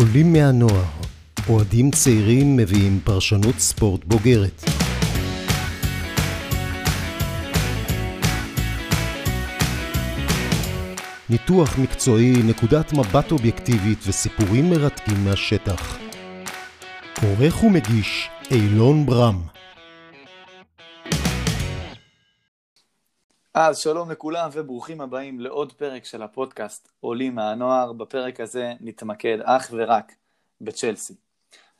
[0.00, 0.84] עולים מהנוער,
[1.48, 4.64] אוהדים צעירים מביאים פרשנות ספורט בוגרת.
[11.30, 15.98] ניתוח מקצועי, נקודת מבט אובייקטיבית וסיפורים מרתקים מהשטח.
[17.22, 19.59] עורך ומגיש אילון ברם.
[23.54, 27.92] אז שלום לכולם וברוכים הבאים לעוד פרק של הפודקאסט עולים מהנוער.
[27.92, 30.12] בפרק הזה נתמקד אך ורק
[30.60, 31.14] בצ'לסי.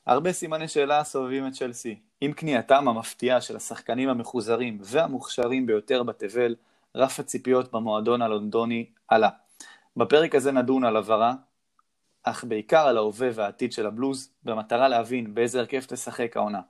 [0.07, 1.99] הרבה סימני שאלה סובבים את צ'לסי.
[2.21, 6.55] עם כניעתם המפתיעה של השחקנים המחוזרים והמוכשרים ביותר בתבל,
[6.97, 9.31] רף הציפיות במועדון הלונדוני עלה.
[9.97, 11.35] בפרק הזה נדון על עברה,
[12.23, 16.61] אך בעיקר על ההווה והעתיד של הבלוז, במטרה להבין באיזה הרכב תשחק העונה,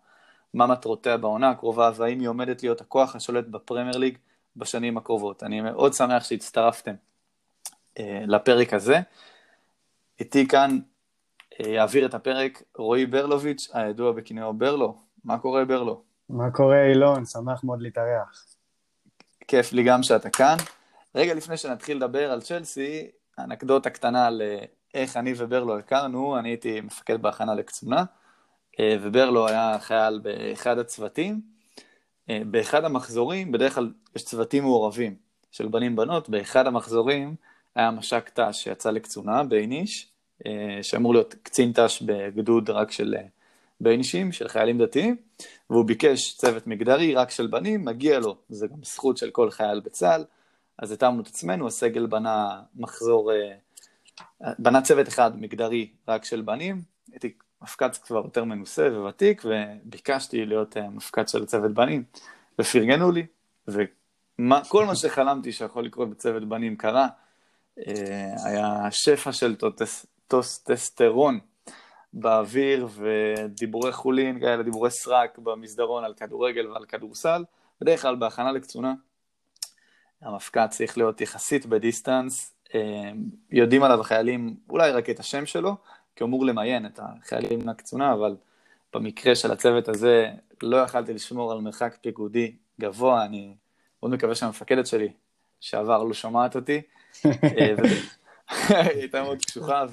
[0.55, 4.19] מה מטרותיה בעונה הקרובה והאם היא עומדת להיות הכוח השולט בפרמייר ליג
[4.57, 5.43] בשנים הקרובות.
[5.43, 6.95] אני מאוד שמח שהצטרפתם
[7.99, 9.01] אה, לפרק הזה.
[10.21, 10.79] איתי כאן
[11.61, 14.97] אה, יעביר את הפרק רועי ברלוביץ', הידוע בכינויו ברלו.
[15.25, 16.03] מה קורה ברלו?
[16.29, 17.25] מה קורה אילון?
[17.25, 18.47] שמח מאוד להתארח.
[19.49, 20.57] כיף לי גם שאתה כאן.
[21.15, 26.49] רגע לפני שנתחיל לדבר על צ'לסי, אנקדוטה קטנה על אה, איך אני וברלו הכרנו, אני
[26.49, 28.05] הייתי מפקד בהכנה לקצונה,
[28.81, 31.41] אה, וברלו היה חייל באחד הצוותים.
[32.31, 35.15] אה, באחד המחזורים, בדרך כלל יש צוותים מעורבים
[35.51, 37.35] של בנים-בנות, באחד המחזורים
[37.75, 40.07] היה מש"ק ת"ש שיצא לקצונה, בייניש,
[40.83, 43.15] שאמור להיות קצין ת"ש בגדוד רק של
[43.81, 45.17] ביינישים, של חיילים דתיים,
[45.71, 49.81] והוא ביקש צוות מגדרי רק של בנים, מגיע לו, זה גם זכות של כל חייל
[49.81, 50.25] בצה"ל.
[50.79, 56.83] אז התאמנו את עצמנו, הסגל בנה מחזור, אה, בנה צוות אחד מגדרי רק של בנים,
[57.13, 57.33] הייתי
[57.63, 62.05] מפקד כבר יותר מנוסה וותיק, וביקשתי להיות אה, מפקד של צוות בנים,
[62.59, 63.27] ופרגנו לי,
[63.69, 67.09] וכל מה שחלמתי שיכול לקרות בצוות בנים קרה,
[67.79, 69.57] אה, היה שפע של
[70.29, 71.39] טוסטסטרון
[72.13, 77.45] באוויר ודיבורי חולין כאלה, דיבורי סרק במסדרון על כדורגל ועל כדורסל,
[77.81, 78.95] בדרך כלל בהכנה לקצונה.
[80.23, 83.11] המפקד צריך להיות יחסית בדיסטנס, אה,
[83.51, 85.77] יודעים עליו החיילים אולי רק את השם שלו,
[86.17, 88.37] כי הוא אמור למיין את החיילים לקצונה, אבל
[88.95, 90.31] במקרה של הצוות הזה
[90.63, 93.55] לא יכלתי לשמור על מרחק פיקודי גבוה, אני
[94.03, 95.13] מאוד מקווה שהמפקדת שלי,
[95.61, 96.81] שעבר לא שומעת אותי,
[97.27, 97.75] אה,
[98.69, 99.85] הייתה מאוד קשוחה,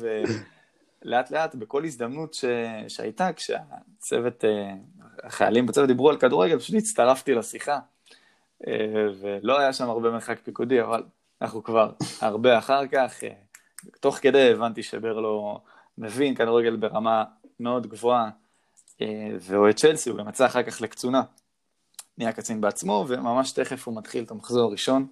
[1.03, 2.45] ולאט לאט בכל הזדמנות ש...
[2.88, 4.73] שהייתה, כשהצוות, אה,
[5.23, 7.79] החיילים בצוות דיברו על כדורגל, פשוט הצטרפתי לשיחה.
[8.67, 11.03] אה, ולא היה שם הרבה מרחק פיקודי, אבל
[11.41, 11.91] אנחנו כבר
[12.22, 13.13] הרבה אחר כך,
[13.99, 15.61] תוך כדי הבנתי שברלו
[15.97, 17.24] מבין כדורגל ברמה
[17.59, 18.30] מאוד גבוהה,
[19.02, 21.22] אה, ואוהד צ'לסי, הוא גם יצא אחר כך לקצונה.
[22.18, 25.08] נהיה קצין בעצמו, וממש תכף הוא מתחיל את המחזור הראשון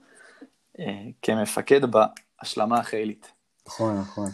[1.21, 3.31] כמפקד בהשלמה החילית.
[3.67, 4.29] נכון, נכון.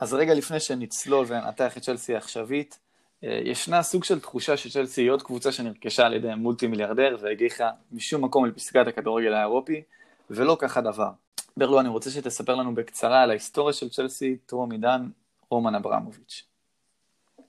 [0.00, 2.78] אז רגע לפני שנצלול וננתח את צ'לסי העכשווית,
[3.24, 7.70] אה, ישנה סוג של תחושה שצ'לסי היא עוד קבוצה שנרכשה על ידי מולטי מיליארדר והגיחה
[7.92, 9.82] משום מקום אל פסגת הכדורגל האירופי,
[10.30, 11.10] ולא כך הדבר.
[11.56, 15.08] ברלו, אני רוצה שתספר לנו בקצרה על ההיסטוריה של צ'לסי, טרום עידן
[15.50, 16.44] רומן אברמוביץ'.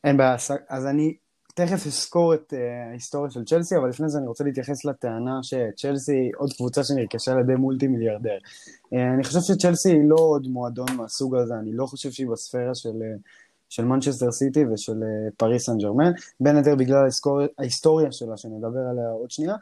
[0.03, 0.35] אין בעיה,
[0.69, 1.16] אז אני
[1.56, 6.16] תכף אסקור את uh, ההיסטוריה של צ'לסי, אבל לפני זה אני רוצה להתייחס לטענה שצ'לסי
[6.16, 8.38] היא עוד קבוצה שנרכשה על ידי מולטי מיליארדר.
[8.38, 12.75] Uh, אני חושב שצ'לסי היא לא עוד מועדון מהסוג הזה, אני לא חושב שהיא בספירה
[12.75, 12.89] של...
[12.89, 13.22] Uh,
[13.72, 17.07] של מנצ'סטר סיטי ושל אה, פריס סן ג'רמן, בין היתר בגלל
[17.57, 19.56] ההיסטוריה שלה, שנדבר עליה עוד שנייה,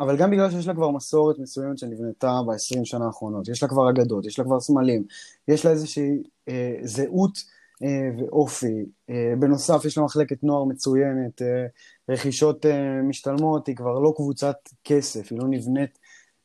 [0.00, 3.90] אבל גם בגלל שיש לה כבר מסורת מסוימת שנבנתה ב-20 שנה האחרונות, יש לה כבר
[3.90, 5.04] אגדות, יש לה כבר סמלים,
[5.48, 7.38] יש לה איזושהי אה, זהות
[7.82, 11.66] אה, ואופי, אה, בנוסף יש לה מחלקת נוער מצוינת, אה,
[12.08, 15.98] רכישות אה, משתלמות, היא כבר לא קבוצת כסף, היא לא נבנית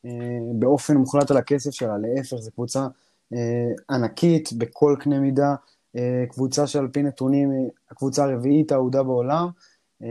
[0.06, 0.10] אה,
[0.58, 2.86] באופן מוחלט על הכסף שלה, להפך, זו קבוצה
[3.32, 5.54] אה, ענקית בכל קנה מידה,
[5.96, 9.48] אה, קבוצה שעל פי נתונים היא הקבוצה הרביעית האהודה בעולם,
[10.02, 10.08] אה,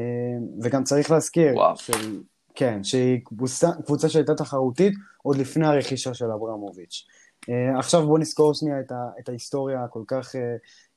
[0.62, 2.22] וגם צריך להזכיר, של,
[2.56, 4.94] כן, שהיא קבוצה, קבוצה שהייתה תחרותית
[5.24, 7.06] עוד לפני הרכישה של אברמוביץ'.
[7.50, 10.36] אה, עכשיו בואו נזכור שנייה את, ה, את ההיסטוריה הכל כך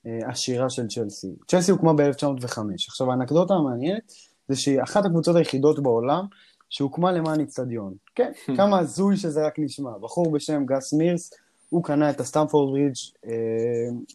[0.05, 1.29] עשירה של צ'לסי.
[1.49, 2.59] צ'לסי הוקמה ב-1905.
[2.89, 4.13] עכשיו האנקדוטה המעניינת
[4.49, 6.25] זה שהיא אחת הקבוצות היחידות בעולם
[6.71, 7.95] שהוקמה למען איצטדיון.
[8.15, 9.91] כן, כמה הזוי שזה רק נשמע.
[10.01, 11.31] בחור בשם גס מירס,
[11.69, 12.97] הוא קנה את הסטמפורד ברידג'
[13.27, 13.33] אה,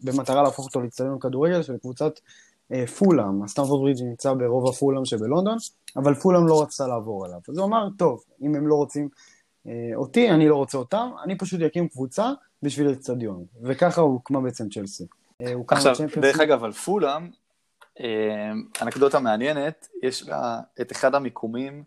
[0.03, 2.19] במטרה להפוך אותו לאצטדיון כדורגל של קבוצת
[2.97, 3.43] פולאם.
[3.43, 5.57] הסטמפורד ברידג' נמצא ברובע פולאם שבלונדון,
[5.95, 7.39] אבל פולאם לא רצתה לעבור אליו.
[7.49, 9.09] אז הוא אמר, טוב, אם הם לא רוצים
[9.67, 12.31] אה, אותי, אני לא רוצה אותם, אני פשוט אקים קבוצה
[12.63, 13.45] בשביל אצטדיון.
[13.63, 15.03] וככה הוא הוקמה בעצם צ'לסי.
[15.41, 17.29] אה, עכשיו, דרך אגב, על פולאם,
[17.99, 18.51] אה,
[18.81, 21.83] אנקדוטה מעניינת, יש לה את אחד המיקומים,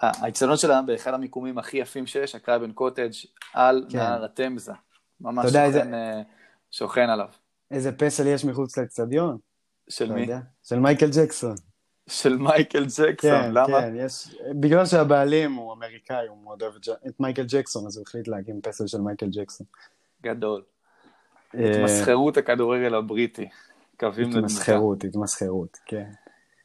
[0.00, 3.10] האצטדיון שלה באחד המיקומים הכי יפים שיש, הקרייבן קוטג'
[3.54, 3.98] על כן.
[3.98, 4.72] נהר התמזה.
[5.20, 5.82] ממש שוכן, איזה...
[5.82, 6.22] אה,
[6.70, 7.28] שוכן עליו.
[7.70, 9.38] איזה פסל יש מחוץ לאצטדיון?
[9.88, 10.26] של מי?
[10.62, 11.54] של מייקל ג'קסון.
[12.08, 13.80] של מייקל ג'קסון, כן, למה?
[13.80, 14.36] כן, יש...
[14.60, 16.74] בגלל שהבעלים הוא אמריקאי, הוא מאוד אוהב
[17.08, 19.66] את מייקל ג'קסון, אז הוא החליט להקים פסל של מייקל ג'קסון.
[20.22, 20.62] גדול.
[21.54, 23.48] אה, התמסחרות הכדורגל הבריטי.
[24.00, 24.38] קווים לדמותה.
[24.38, 26.10] התמסחרות, התמסחרות, כן.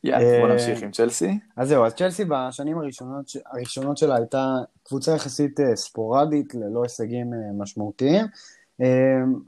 [0.03, 1.39] יאללה, בוא אה, נמשיך עם צ'לסי.
[1.55, 7.33] אז זהו, אז צ'לסי בשנים הראשונות, הראשונות שלה הייתה קבוצה יחסית אה, ספורדית, ללא הישגים
[7.57, 8.25] משמעותיים,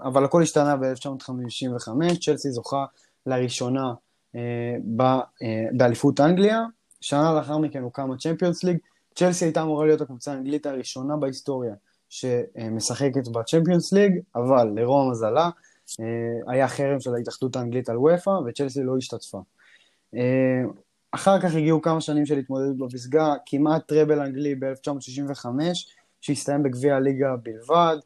[0.01, 1.89] אבל הכל השתנה ב-1955,
[2.25, 2.85] צ'לסי זוכה
[3.25, 3.93] לראשונה
[4.35, 4.75] אה,
[5.41, 6.61] אה, באליפות אנגליה,
[7.01, 8.77] שנה לאחר מכן הוקם הצ'מפיונס ליג,
[9.15, 11.73] צ'לסי הייתה אמורה להיות הקבוצה האנגלית הראשונה בהיסטוריה
[12.09, 15.49] שמשחקת בצ'מפיונס ליג, אבל לרוע מזלה,
[15.99, 19.39] אה, היה חרם של ההתאחדות האנגלית על וופא, וצ'לסי לא השתתפה.
[21.11, 25.45] אחר כך הגיעו כמה שנים של התמודדות בפסגה, כמעט טראבל אנגלי ב-1965,
[26.21, 27.97] שהסתיים בגביע הליגה בלבד,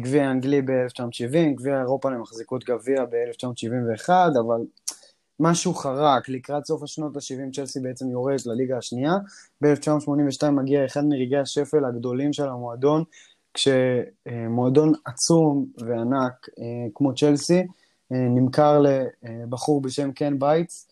[0.00, 4.10] גביע אנגלי ב-1970, גביע אירופה למחזיקות גביע ב-1971,
[4.40, 4.60] אבל
[5.40, 9.12] משהו חרק, לקראת סוף השנות ה-70 צ'לסי בעצם יורדת לליגה השנייה,
[9.62, 13.04] ב-1982 מגיע אחד מרגעי השפל הגדולים של המועדון,
[13.54, 16.64] כשמועדון עצום וענק אה,
[16.94, 17.58] כמו צ'לסי
[18.12, 18.82] אה, נמכר
[19.22, 20.91] לבחור בשם קן בייטס, אה,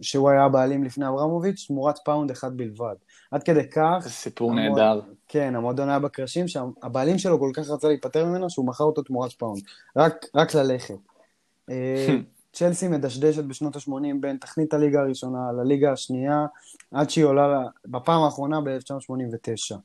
[0.00, 2.94] שהוא היה הבעלים לפני אברמוביץ', תמורת pound אחד בלבד.
[3.30, 3.98] עד כדי כך...
[4.02, 5.00] זה סיפור המועד- נהדר.
[5.28, 9.32] כן, המועדון היה בקרשים, שהבעלים שלו כל כך רצה להיפטר ממנו, שהוא מכר אותו תמורת
[9.32, 9.62] pound.
[9.96, 10.94] רק, רק ללכת.
[11.70, 12.16] אה,
[12.52, 13.90] צ'לסי מדשדשת בשנות ה-80
[14.20, 16.46] בין תחתית הליגה הראשונה לליגה השנייה,
[16.92, 19.76] עד שהיא עולה לה- בפעם האחרונה ב-1989.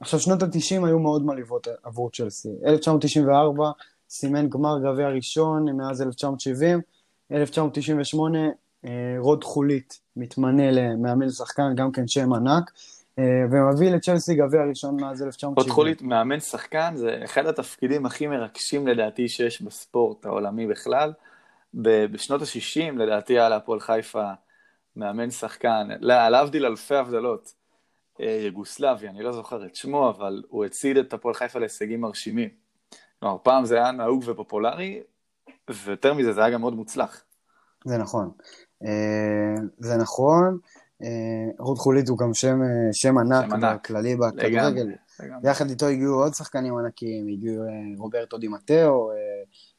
[0.00, 2.48] עכשיו, שנות ה-90 היו מאוד מלהיבות עבור צ'לסי.
[2.66, 3.70] 1994
[4.10, 6.80] סימן גמר גביע ראשון מאז 1970,
[7.32, 8.48] 1998 אה,
[9.18, 12.70] רוד חולית מתמנה למאמן שחקן, גם כן שם ענק,
[13.18, 15.54] אה, ומביא לצ'לסי גביע ראשון מאז 1970.
[15.56, 21.12] עוד חולית, מאמן שחקן, זה אחד התפקידים הכי מרגשים לדעתי שיש בספורט העולמי בכלל.
[21.74, 24.30] בשנות ה-60 לדעתי היה להפועל חיפה
[24.96, 27.52] מאמן שחקן, להבדיל אלפי הבדלות.
[28.20, 32.48] אה, יוגוסלבי, אני לא זוכר את שמו, אבל הוא הצעיד את הפועל חיפה להישגים מרשימים.
[33.20, 35.02] כלומר, פעם זה היה נהוג ופופולרי,
[35.70, 37.24] ויותר מזה, זה היה גם מאוד מוצלח.
[37.84, 38.30] זה נכון.
[38.84, 40.58] אה, זה נכון.
[41.02, 41.08] אה,
[41.58, 43.80] רוד חולית הוא גם שם, אה, שם ענק ענק.
[43.80, 44.88] בכללי בכדורגל.
[45.44, 47.64] יחד איתו הגיעו עוד שחקנים ענקיים, הגיעו
[47.98, 49.16] רוברטו די מטאו, אה,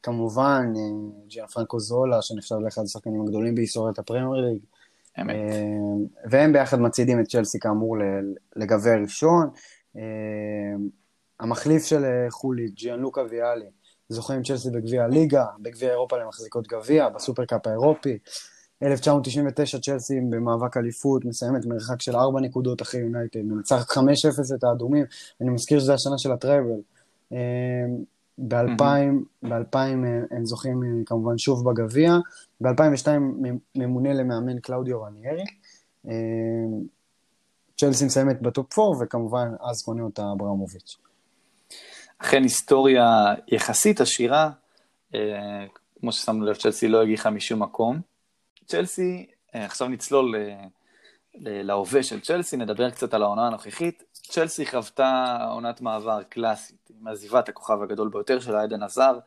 [0.03, 0.73] כמובן
[1.27, 4.59] ג'יאן פרנקו זולה, שנחשב לאחד השחקנים הגדולים בהיסטוריית הפרמייר ליג.
[5.21, 5.35] אמת.
[6.29, 9.49] והם ביחד מצעידים את צ'לסי כאמור ל- לגביע ראשון.
[9.97, 10.01] אה,
[11.39, 13.65] המחליף של חולית, ג'יאן לוקה ויאלי,
[14.09, 18.17] זוכה עם צ'לסי בגביע הליגה, בגביע אירופה למחזיקות גביע, בסופרקאפ האירופי.
[18.83, 23.97] 1999 צ'לסי במאבק אליפות, מסיימת מרחק של 4 נקודות אחרי יונייטד, מנצחת 5-0
[24.55, 25.05] את האדומים,
[25.41, 26.79] אני מזכיר שזו השנה של ה treble.
[28.37, 28.83] ב-2000
[29.43, 29.77] ב-2000
[30.31, 32.17] הם זוכים אה, כמובן שוב בגביע,
[32.61, 33.07] ב-2002
[33.75, 35.43] ממונה למאמן קלאודיו רניירי.
[36.07, 36.13] אה,
[37.77, 40.97] צ'לסי מסיימת בטופ 4, וכמובן אז קונה אותה אברמוביץ'.
[42.17, 44.49] אכן היסטוריה יחסית עשירה,
[45.15, 45.19] אה,
[45.99, 48.12] כמו ששמנו לב, צ'לסי לא הגיחה משום מקום.
[48.65, 49.25] צ'לסי,
[49.55, 50.65] אה, עכשיו נצלול אה,
[51.35, 54.03] ל- להווה של צ'לסי, נדבר קצת על העונה הנוכחית.
[54.13, 59.19] צ'לסי חוותה עונת מעבר קלאסית, עם עזיבת הכוכב הגדול ביותר שלה, עדן עזר,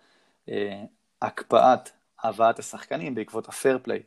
[0.49, 0.85] אה,
[1.23, 1.91] הקפאת
[2.23, 4.03] הבאת השחקנים בעקבות ה fair play,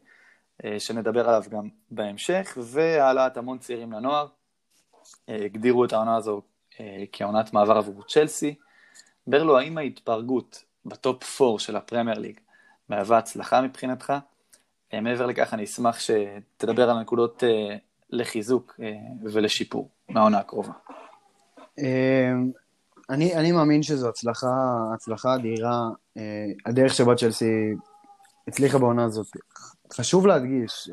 [0.79, 4.27] שנדבר עליו גם בהמשך, והעלאת המון צעירים לנוער.
[5.27, 6.41] הגדירו את העונה הזו
[7.11, 8.55] כעונת מעבר עבור צ'לסי.
[9.27, 12.39] ברלו, האם ההתברגות ב top 4 של הפרמייר ליג
[12.89, 14.13] מהווה הצלחה מבחינתך?
[14.93, 17.75] אה, מעבר לכך, אני אשמח שתדבר על הנקודות אה,
[18.09, 20.71] לחיזוק אה, ולשיפור מהעונה הקרובה.
[23.09, 24.47] אני, אני מאמין שזו הצלחה,
[24.93, 25.89] הצלחה אדירה,
[26.65, 27.73] הדרך שבה צ'לסי
[28.47, 29.27] הצליחה בעונה הזאת.
[29.93, 30.89] חשוב להדגיש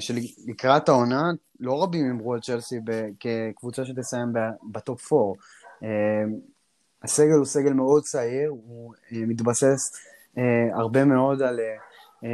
[0.00, 1.30] שלקראת העונה,
[1.60, 2.80] לא רבים אמרו על צ'לסי
[3.20, 4.28] כקבוצה שתסיים
[4.72, 5.24] ב top 4.
[5.82, 5.88] אה,
[7.02, 9.92] הסגל הוא סגל מאוד צעיר, הוא מתבסס
[10.74, 11.60] הרבה מאוד על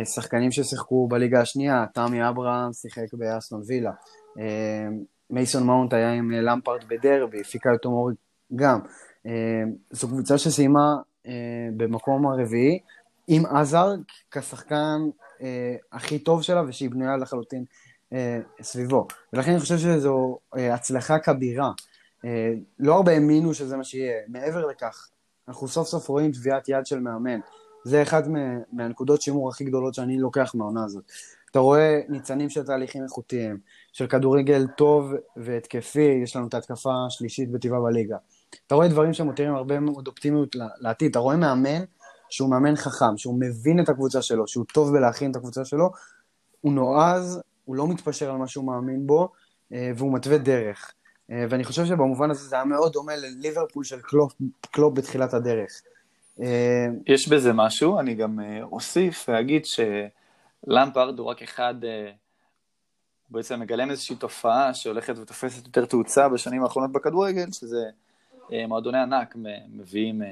[0.05, 3.93] שחקנים ששיחקו בליגה השנייה, תמי אברהם שיחק באסטון וילה.
[4.41, 4.89] אה,
[5.31, 8.15] מייסון מאונט היה עם אה, למפארד בדרבי, פיקאיו טומורי
[8.57, 8.81] גם.
[9.27, 9.33] אה,
[9.91, 11.33] זו קבוצה שסיימה אה,
[11.77, 12.79] במקום הרביעי,
[13.29, 13.95] עם עזר
[14.31, 14.99] כשחקן
[15.43, 17.65] אה, הכי טוב שלה ושהיא בנויה לחלוטין
[18.13, 19.07] אה, סביבו.
[19.33, 21.71] ולכן אני חושב שזו אה, הצלחה כבירה.
[22.25, 24.17] אה, לא הרבה האמינו שזה מה שיהיה.
[24.29, 25.09] מעבר לכך,
[25.49, 27.41] אנחנו סוף סוף רואים טביעת יד של מאמן.
[27.87, 31.05] זה אחד מה- מהנקודות שימור הכי גדולות שאני לוקח מהעונה הזאת.
[31.51, 33.59] אתה רואה ניצנים של תהליכים איכותיים,
[33.93, 38.17] של כדורגל טוב והתקפי, יש לנו את ההתקפה השלישית בטיבה בליגה.
[38.67, 41.85] אתה רואה דברים שמותירים הרבה מאוד אופטימיות לעתיד, אתה רואה מאמן
[42.29, 45.91] שהוא מאמן חכם, שהוא מבין את הקבוצה שלו, שהוא טוב בלהכין את הקבוצה שלו,
[46.61, 49.33] הוא נועז, הוא לא מתפשר על מה שהוא מאמין בו,
[49.73, 50.93] אה, והוא מתווה דרך.
[51.31, 54.33] אה, ואני חושב שבמובן הזה זה היה מאוד דומה לליברפול של קלופ,
[54.71, 55.71] קלופ בתחילת הדרך.
[56.43, 59.63] אה, יש בזה משהו, אני גם אוסיף ואגיד
[60.67, 66.93] שלמפרד הוא רק אחד, הוא בעצם מגלם איזושהי תופעה שהולכת ותופסת יותר תאוצה בשנים האחרונות
[66.93, 67.91] בכדורגל, שזה
[68.69, 69.37] מועדוני ענק
[69.69, 70.23] מביאים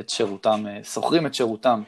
[0.00, 1.82] את שירותם, שוכרים את שירותם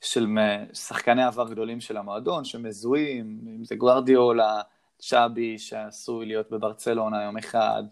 [0.00, 0.26] של
[0.72, 4.60] שחקני עבר גדולים של המועדון, שמזוהים, אם זה גוארדיולה,
[4.98, 7.82] צ'אבי שעשוי להיות בברצלונה יום אחד,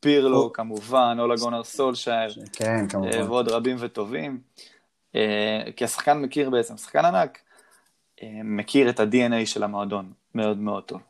[0.00, 3.12] פירלו כמובן, אולה גונר סולשייר, כן, כמובן.
[3.12, 4.40] אה, ועוד רבים וטובים.
[5.16, 7.38] אה, כי השחקן מכיר בעצם, שחקן ענק,
[8.22, 11.00] אה, מכיר את ה-DNA של המועדון מאוד מאוד טוב.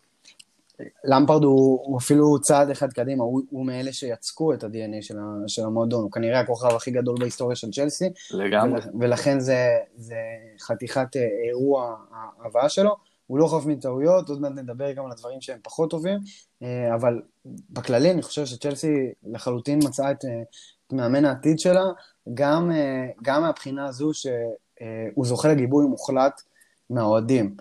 [1.04, 5.14] למפרד הוא, הוא אפילו צעד אחד קדימה, הוא, הוא מאלה שיצקו את ה-DNA של,
[5.46, 8.04] של המועדון, הוא כנראה הכוכב הכי גדול בהיסטוריה של צ'לסי.
[8.30, 8.80] לגמרי.
[8.80, 9.66] ול, ולכן זה,
[9.96, 10.16] זה
[10.60, 11.16] חתיכת
[11.46, 12.96] אירוע ההבאה שלו.
[13.28, 16.18] הוא לא חף מטעויות, עוד מעט נדבר גם על הדברים שהם פחות טובים,
[16.62, 17.22] אה, אבל
[17.70, 20.42] בכללי אני חושב שצ'לסי לחלוטין מצאה את, אה,
[20.86, 21.84] את מאמן העתיד שלה,
[22.34, 26.42] גם, אה, גם מהבחינה הזו שהוא זוכה לגיבוי מוחלט
[26.90, 27.56] מהאוהדים,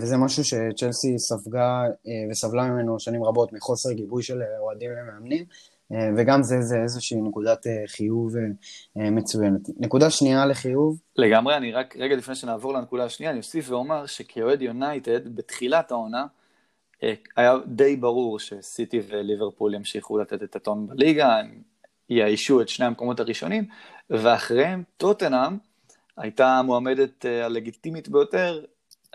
[0.00, 1.82] וזה משהו שצ'לסי ספגה
[2.30, 5.44] וסבלה ממנו שנים רבות מחוסר גיבוי של אוהדים למאמנים.
[5.92, 9.60] אה, וגם זה, זה איזושהי נקודת אה, חיוב אה, מצוינת.
[9.78, 11.00] נקודה שנייה לחיוב.
[11.16, 16.26] לגמרי, אני רק, רגע לפני שנעבור לנקודה השנייה, אני אוסיף ואומר שכאוהד יונייטד, בתחילת העונה,
[17.36, 21.62] היה די ברור שסיטי וליברפול ימשיכו לתת את הטון בליגה, הם
[22.10, 23.64] יאיישו את שני המקומות הראשונים,
[24.10, 25.56] ואחריהם טוטנאם
[26.16, 28.64] הייתה המועמדת הלגיטימית ביותר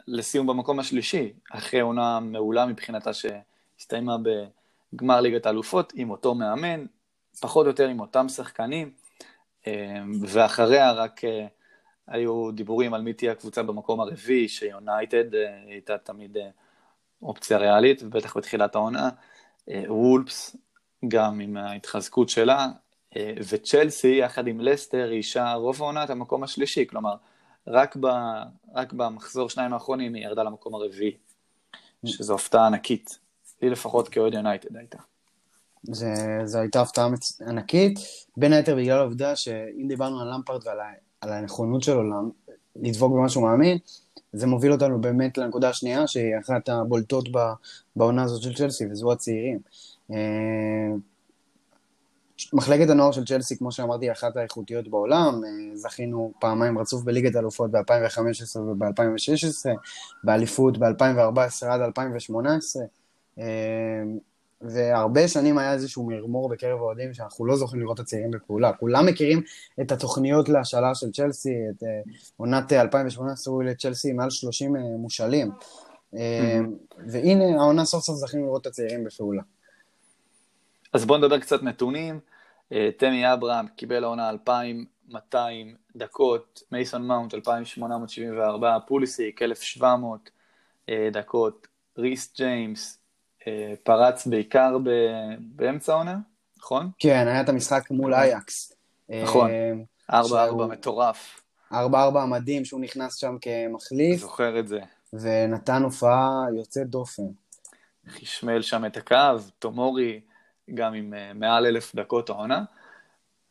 [0.08, 4.30] לסיום במקום השלישי, אחרי עונה מעולה מבחינתה שהסתיימה ב...
[4.96, 6.86] גמר ליגת האלופות עם אותו מאמן,
[7.40, 8.92] פחות או יותר עם אותם שחקנים,
[9.68, 11.48] אה, ואחריה רק אה,
[12.08, 16.38] היו דיבורים על מי תהיה הקבוצה במקום הרביעי, שיונייטד אה, הייתה תמיד
[17.22, 19.10] אופציה ריאלית, ובטח בתחילת העונה,
[19.88, 20.56] וולפס
[21.08, 22.68] גם עם ההתחזקות שלה,
[23.50, 27.16] וצ'לסי יחד עם לסטר אישה רוב העונה את המקום השלישי, כלומר,
[27.68, 28.06] רק, ב,
[28.76, 31.18] רק במחזור שניים האחרונים היא ירדה למקום הרביעי,
[32.06, 33.25] שזו הפתעה ענקית.
[33.66, 34.98] לי לפחות כאוהד יונייטד הייתה.
[35.84, 36.14] זה,
[36.46, 37.10] זו הייתה הפתעה.
[37.48, 38.00] ענקית,
[38.38, 40.84] בין היתר בגלל העובדה שאם דיברנו על למפרד ועל ה...
[41.22, 42.02] על הנכונות שלו
[42.76, 43.78] לדבוק במה שהוא מאמין,
[44.34, 47.30] זה מוביל אותנו באמת לנקודה השנייה, שהיא אחת הבולטות
[47.96, 49.60] בעונה הזאת של צ'לסי, וזו הצעירים.
[50.12, 50.18] אה,
[52.54, 55.42] מחלקת הנוער של צ'לסי, כמו שאמרתי, היא אחת האיכותיות בעולם.
[55.46, 59.70] אה, זכינו פעמיים רצוף בליגת אלופות ב-2015 וב-2016,
[60.24, 62.84] באליפות ב-2014 עד 2018.
[63.38, 64.18] אמ,
[64.62, 68.74] והרבה שנים היה איזשהו מרמור בקרב האוהדים שאנחנו לא זוכים לראות את הצעירים בפעולה.
[68.74, 69.42] כולם מכירים
[69.82, 71.90] את התוכניות להשאלה של צ'לסי, את אה,
[72.38, 75.52] עונת 2018 הוא לצ'לסי מעל 30 אה, מושאלים.
[76.14, 76.76] אמ,
[77.08, 79.42] והנה, העונה סוף סוף זכינו לראות את הצעירים בפעולה.
[80.94, 82.20] אז בואו נדבר קצת נתונים.
[82.72, 90.30] אה, תמי אברהם קיבל העונה 2,200 דקות, מייסון מאונט 2,874, פוליסיק 1,700
[91.12, 93.05] דקות, ריס ג'יימס אה,
[93.84, 94.90] פרץ בעיקר ב...
[95.40, 96.18] באמצע העונה,
[96.58, 96.90] נכון?
[97.00, 98.74] כן, היה את המשחק מול אייאקס.
[99.10, 99.52] נכון,
[100.12, 100.66] 4-4 שהוא...
[100.66, 101.42] מטורף.
[101.74, 101.76] 4-4
[102.28, 104.22] מדהים שהוא נכנס שם כמחליף.
[104.22, 104.80] זוכר את זה.
[105.14, 107.24] ונתן הופעה יוצאת דופן.
[108.10, 110.22] חשמל שם את הקו, תומורי
[110.74, 112.64] גם עם uh, מעל אלף דקות העונה.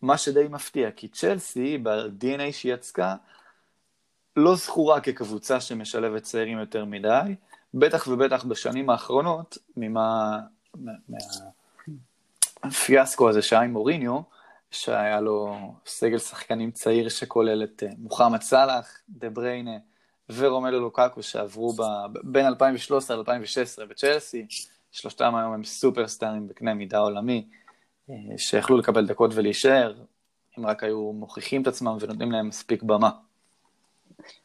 [0.03, 3.15] מה שדי מפתיע, כי צ'לסי, ב-DNA שהיא יצקה,
[4.37, 7.35] לא זכורה כקבוצה שמשלבת צעירים יותר מדי,
[7.77, 10.41] בטח ובטח בשנים האחרונות, ממה,
[12.65, 14.21] מהפיאסקו הזה שהיה עם מוריניו,
[14.71, 19.77] שהיה לו סגל שחקנים צעיר שכולל את אה, מוחמד סאלח, דה בריינה
[20.31, 21.83] ורומלו לוקקו שעברו ב,
[22.23, 24.47] בין 2013 ל-2016 בצ'לסי,
[24.93, 27.49] שלושתם היום הם סופרסטארים בקנה מידה עולמי,
[28.11, 29.95] אה, שיכלו לקבל דקות ולהישאר,
[30.59, 33.11] אם רק היו מוכיחים את עצמם ונותנים להם מספיק במה.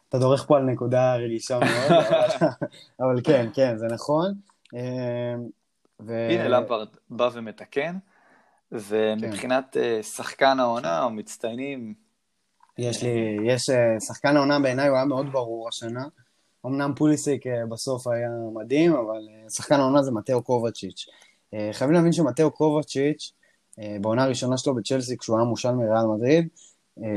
[0.10, 2.04] אתה דורך פה על נקודה רגישה מאוד,
[3.02, 4.34] אבל כן, כן, זה נכון.
[4.74, 4.80] אמ,
[6.02, 6.28] ו...
[6.32, 7.98] הנה למפרד בא ומתקן,
[8.72, 9.80] ומבחינת כן.
[9.80, 11.94] אה, שחקן העונה או מצטיינים...
[12.78, 16.06] יש לי, יש אה, שחקן העונה בעיניי הוא היה מאוד ברור השנה.
[16.66, 21.06] אמנם פוליסיק אה, בסוף היה מדהים, אבל שחקן העונה זה מתאו קובצ'יץ'.
[21.72, 23.32] חייבים להבין שמתאו קובצ'יץ',
[24.02, 26.69] בעונה הראשונה שלו בצ'לסי, כשהוא היה מושל מריאל מדריד, אה,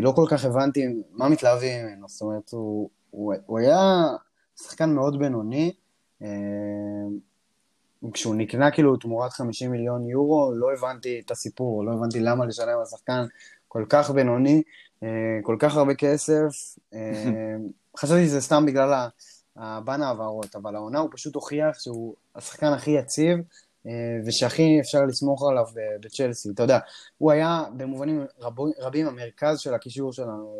[0.02, 4.02] לא כל כך הבנתי מה מתלהבים ממנו, זאת אומרת, הוא, הוא, הוא היה
[4.62, 5.72] שחקן מאוד בינוני,
[6.22, 6.28] אה,
[8.12, 12.78] כשהוא נקנה כאילו תמורת 50 מיליון יורו, לא הבנתי את הסיפור, לא הבנתי למה לשלם
[12.78, 13.24] על שחקן
[13.68, 14.62] כל כך בינוני
[15.42, 16.76] כל כך הרבה כסף.
[17.98, 19.08] חשבתי שזה סתם בגלל
[19.56, 23.38] הבן העברות, אבל העונה הוא פשוט הוכיח שהוא השחקן הכי יציב,
[24.26, 25.64] ושהכי אפשר לסמוך עליו
[26.00, 26.48] בצ'לסי.
[26.54, 26.78] אתה יודע,
[27.18, 30.54] הוא היה במובנים רב, רבים המרכז של הקישור שלנו.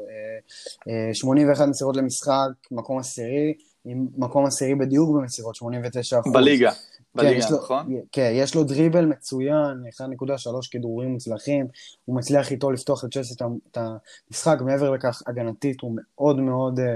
[1.13, 6.33] 81 מסירות למשחק, מקום עשירי, עם מקום עשירי בדיוק במסירות, 89 אחוז.
[6.33, 6.73] בליגה.
[7.15, 7.93] בליגה, כן, נכון?
[7.93, 11.67] לו, כן, יש לו דריבל מצוין, 1.3 כדורים מוצלחים,
[12.05, 13.35] הוא מצליח איתו לפתוח לצ'לסי
[13.71, 16.87] את המשחק, מעבר לכך, הגנתית הוא מאוד מאוד אה,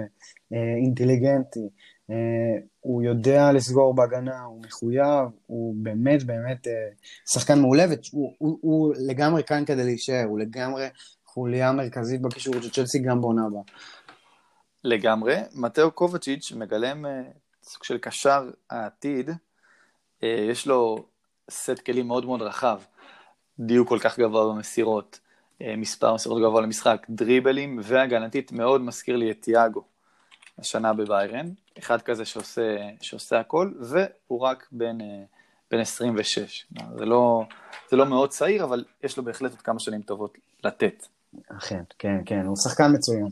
[0.53, 1.67] אה, אינטליגנטי, אה,
[2.81, 6.73] הוא יודע לסגור בהגנה, הוא מחויב, הוא באמת באמת אה,
[7.33, 10.89] שחקן מעולה, והוא הוא, הוא לגמרי כאן כדי להישאר, הוא לגמרי
[11.25, 13.63] חוליה מרכזית בקישור של צ'לסי גם בעונה הבאה.
[14.85, 15.37] לגמרי.
[15.55, 17.23] מתאו קובצ'יץ' מגלם אה,
[17.63, 19.31] סוג של קשר העתיד,
[20.23, 21.07] אה, יש לו
[21.51, 22.81] סט כלים מאוד מאוד רחב,
[23.59, 25.21] דיוק כל כך גבוה במסירות,
[25.63, 29.85] אה, מספר מסירות גבוה למשחק, דריבלים והגנתית מאוד מזכיר לי את תיאגו
[30.59, 34.99] השנה בביירן, אחד כזה שעושה, שעושה הכל, והוא רק בן,
[35.71, 36.67] בן 26.
[36.99, 37.45] זה לא,
[37.91, 41.07] זה לא מאוד צעיר, אבל יש לו בהחלט עוד כמה שנים טובות לתת.
[41.49, 43.29] אכן, כן, כן, הוא שחקן מצוין.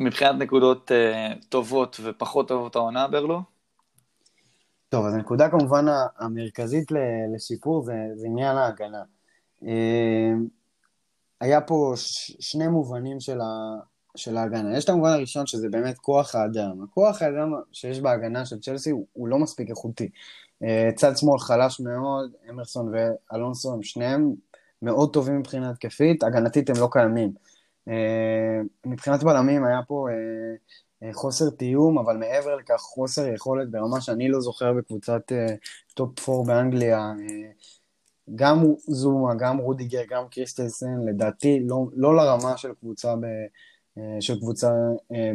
[0.00, 3.40] מבחינת נקודות uh, טובות ופחות טובות העונה, ברלו?
[4.88, 5.84] טוב, אז הנקודה כמובן
[6.18, 6.88] המרכזית
[7.34, 9.02] לשיפור זה, זה עניין ההגנה.
[9.62, 9.66] Uh,
[11.40, 13.80] היה פה ש- שני מובנים של, ה-
[14.18, 14.76] של ההגנה.
[14.76, 16.82] יש את המובן הראשון שזה באמת כוח האדם.
[16.82, 20.08] הכוח האדם שיש בהגנה של צ'לסי הוא, הוא לא מספיק איכותי.
[20.64, 24.34] אה, צד שמאל חלש מאוד, אמרסון ואלונסו הם שניהם
[24.82, 27.32] מאוד טובים מבחינה התקפית, הגנתית הם לא קיימים.
[27.88, 34.00] אה, מבחינת בלמים היה פה אה, אה, חוסר תיאום, אבל מעבר לכך חוסר יכולת ברמה
[34.00, 35.22] שאני לא זוכר בקבוצת
[35.94, 37.12] top 4 באנגליה.
[38.34, 43.26] גם זומה, גם רודיגר, גם קריסטנסן, לדעתי לא, לא לרמה של קבוצה, ב,
[44.20, 44.70] של קבוצה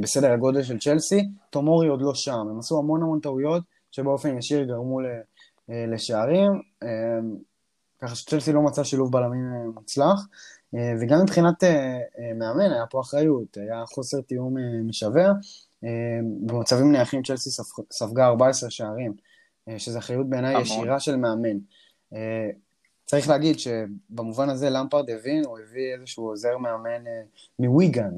[0.01, 1.29] בסדר הגודל של צ'לסי.
[1.49, 4.99] תומורי עוד לא שם, הם עשו המון המון טעויות שבאופן ישיר גרמו
[5.69, 6.61] לשערים,
[7.99, 10.27] ככה שצ'לסי לא מצא שילוב בלמים מוצלח.
[10.75, 14.55] אה, וגם מבחינת אה, אה, מאמן היה פה אחריות, היה חוסר תיאום
[14.87, 15.31] משווע.
[16.45, 17.49] במצבים נייחים צ'לסי
[17.91, 19.13] ספגה 14 שערים,
[19.77, 21.57] שזו אחריות בעיניי ישירה של מאמן.
[23.05, 27.03] צריך להגיד שבמובן הזה למפרד הבין, הוא הביא איזשהו עוזר מאמן
[27.59, 28.11] מוויגן,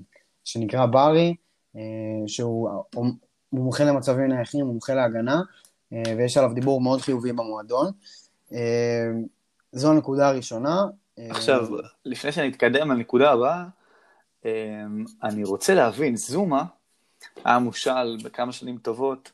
[0.45, 1.35] שנקרא ברי,
[2.27, 2.69] שהוא
[3.53, 5.41] מומחה למצבים נייחים, מומחה להגנה,
[5.91, 7.91] ויש עליו דיבור מאוד חיובי במועדון.
[9.71, 10.83] זו הנקודה הראשונה.
[11.17, 11.67] עכשיו,
[12.05, 13.63] לפני שנתקדם לנקודה הבאה,
[15.23, 16.65] אני רוצה להבין, זומה
[17.45, 19.31] היה מושל בכמה שנים טובות,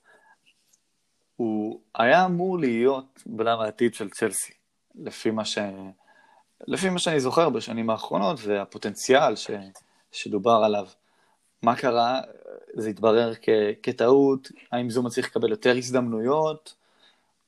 [1.36, 4.54] הוא היה אמור להיות בלם העתיד של צלסי,
[4.96, 5.58] לפי מה, ש...
[6.68, 9.52] לפי מה שאני זוכר בשנים האחרונות, והפוטנציאל ש...
[10.12, 10.88] שדובר עליו.
[11.64, 12.22] מה קרה?
[12.74, 13.50] זה התברר כ...
[13.84, 16.76] כטעות, האם זומה צריך לקבל יותר הזדמנויות,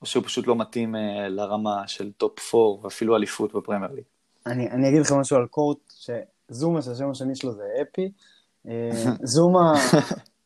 [0.01, 4.03] או שהוא פשוט לא מתאים אה, לרמה של top 4 ואפילו אליפות בפרמייר ליג?
[4.45, 8.11] אני, אני אגיד לך משהו על קורט, שזומה, שהשם השני שלו זה הפי.
[8.67, 8.91] אה,
[9.33, 9.73] זומה,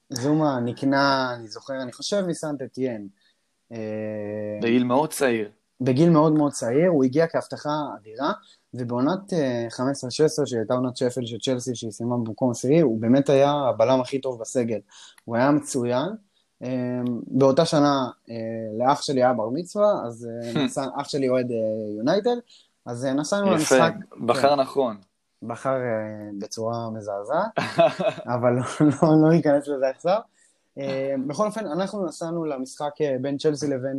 [0.10, 3.08] זומה נקנה, אני זוכר, אני חושב מסנט אתיין.
[3.72, 3.78] אה,
[4.62, 5.50] בגיל מאוד צעיר.
[5.82, 8.32] בגיל מאוד מאוד צעיר, הוא הגיע כהבטחה אדירה,
[8.80, 9.34] ובעונת
[9.74, 14.02] 15-16, אה, שהייתה עונת שפל של צ'לסי, שהיא סיימה במקום עשירי, הוא באמת היה הבלם
[14.02, 14.80] הכי טוב בסגל.
[15.26, 16.10] הוא היה מצוין.
[17.28, 18.10] באותה שנה
[18.80, 20.28] לאח שלי היה בר מצווה, אז
[21.02, 21.48] אח שלי אוהד
[21.98, 22.36] יונייטד,
[22.86, 23.94] אז אה, נסענו למשחק.
[24.14, 24.60] יפה, בחר כן.
[24.60, 24.98] נכון.
[25.44, 25.76] בחר
[26.40, 27.52] בצורה מזעזעת,
[28.36, 28.64] אבל לא,
[29.02, 30.20] לא, לא ניכנס לזה עכשיו.
[31.28, 33.98] בכל אופן, אנחנו נסענו למשחק בין צ'לסי לבין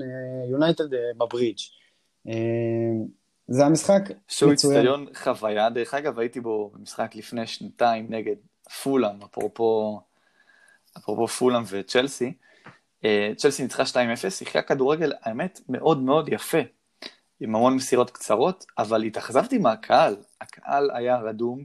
[0.50, 0.84] יונייטד
[1.18, 1.58] בברידג'.
[3.48, 4.18] זה המשחק מצוין.
[4.28, 8.36] שהוא איצטדיון חוויה, דרך אגב, הייתי בו במשחק לפני שנתיים נגד
[8.82, 10.00] פולאם, אפרופו,
[10.98, 12.32] אפרופו פולאם וצ'לסי.
[13.02, 13.06] Uh,
[13.36, 16.58] צ'לסי ניצחה 2-0, שיחקה כדורגל, האמת, מאוד מאוד יפה.
[17.40, 21.64] עם המון מסירות קצרות, אבל התאכזבתי מהקהל, הקהל היה רדום,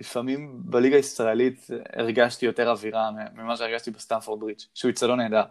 [0.00, 5.42] לפעמים בליגה הישראלית הרגשתי יותר אווירה ממה שהרגשתי בסטמפורד ברידג', שהוא לא נהדר.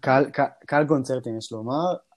[0.00, 1.92] קהל, קהל, קהל קונצרטים יש לומר.
[1.92, 2.09] אה,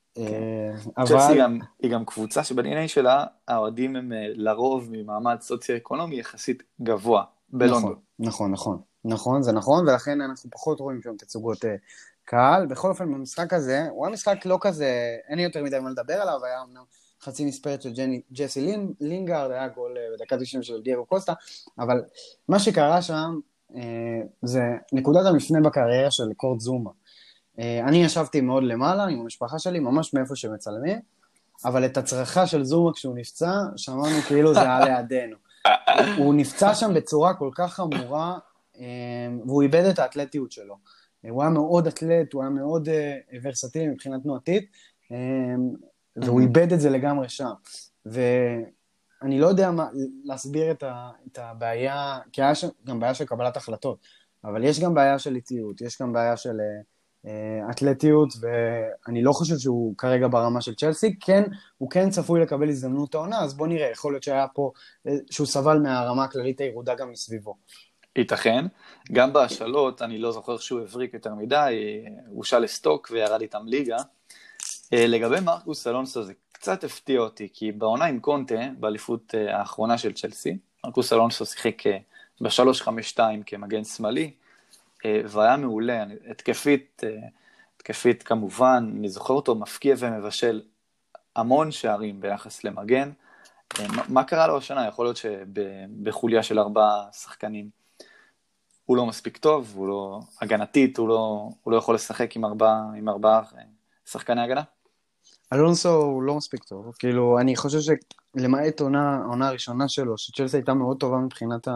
[0.97, 1.07] אבל...
[1.07, 7.23] צ'לסי גם, היא גם קבוצה שב-DNA שלה, האוהדים הם אה, לרוב ממעמד סוציו-אקונומי יחסית גבוה,
[7.49, 7.95] בלונדון.
[8.19, 11.75] נכון, נכון, נכון, נכון, זה נכון, ולכן אנחנו פחות רואים שם תצוגות אה,
[12.25, 12.65] קהל.
[12.65, 16.13] בכל אופן, במשחק הזה, הוא היה משחק לא כזה, אין לי יותר מדי מה לדבר
[16.13, 16.83] עליו, היה אמנם
[17.21, 21.33] חצי מספרית של ג'ני, ג'סי לינ, לינגארד, היה גול אה, בדקה 90 של דייגו קוסטה,
[21.79, 22.03] אבל
[22.47, 23.39] מה שקרה שם
[23.75, 23.81] אה,
[24.41, 24.61] זה
[24.93, 26.91] נקודת המפנה בקריירה של קורט זומה.
[27.59, 30.99] אה, אני ישבתי מאוד למעלה עם המשפחה שלי, ממש מאיפה שמצלמים,
[31.65, 35.35] אבל את הצרחה של זומה כשהוא נפצע, שמענו כאילו זה היה לידינו.
[36.17, 38.37] הוא נפצע שם בצורה כל כך חמורה,
[38.79, 38.83] אה,
[39.45, 40.77] והוא איבד את האתלטיות שלו.
[41.29, 42.89] הוא היה מאוד אתלט, הוא היה מאוד
[43.43, 44.71] ורסטילי מבחינה תנועתית,
[46.15, 47.51] והוא איבד את זה לגמרי שם.
[48.05, 49.89] ואני לא יודע מה,
[50.23, 53.97] להסביר את, ה, את הבעיה, כי היה שם גם בעיה של קבלת החלטות,
[54.43, 56.81] אבל יש גם בעיה של איטיות, יש גם בעיה של אה,
[57.69, 61.43] אתלטיות, ואני לא חושב שהוא כרגע ברמה של צ'לסי, כן,
[61.77, 64.71] הוא כן צפוי לקבל הזדמנות העונה, אז בוא נראה, יכול להיות שהיה פה,
[65.07, 67.55] אה, שהוא סבל מהרמה הכללית הירודה גם מסביבו.
[68.15, 68.65] ייתכן.
[69.11, 73.97] גם בהשאלות, אני לא זוכר שהוא הבריק יותר מדי, הוא שאל לסטוק וירד איתם ליגה.
[74.93, 80.13] אה, לגבי מרקוס אלונסו זה קצת הפתיע אותי, כי בעונה עם קונטה, באליפות האחרונה של
[80.13, 81.83] צ'לסי, מרקוס אלונסו שיחק
[82.41, 84.42] ב-352 כמגן שמאלי, אה,
[85.05, 87.27] והיה מעולה, התקפית, אה,
[87.75, 90.61] התקפית כמובן, אני זוכר אותו מפקיע ומבשל
[91.35, 93.11] המון שערים ביחס למגן.
[93.79, 94.87] אה, מה קרה לו השנה?
[94.87, 97.69] יכול להיות שבחוליה של ארבעה שחקנים
[98.85, 102.81] הוא לא מספיק טוב, הוא לא, הגנתית, הוא לא, הוא לא יכול לשחק עם ארבעה,
[102.97, 103.41] עם ארבעה
[104.05, 104.61] שחקני הגנה?
[105.53, 107.95] אלונסו הוא לא מספיק טוב, כאילו, אני חושב
[108.35, 111.71] שלמעט עונה, העונה הראשונה שלו, שצ'לסי הייתה מאוד טובה מבחינת, ה,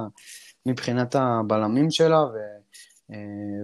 [0.66, 2.38] מבחינת הבלמים שלה, ו...
[3.12, 3.18] אה,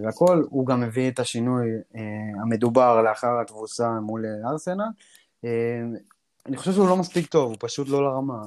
[0.04, 2.00] והכל, הוא גם מביא את השינוי אה,
[2.42, 4.84] המדובר לאחר התבוסה מול ארסנל.
[5.44, 5.50] אה,
[6.46, 8.42] אני חושב שהוא לא מספיק טוב, הוא פשוט לא לרמה.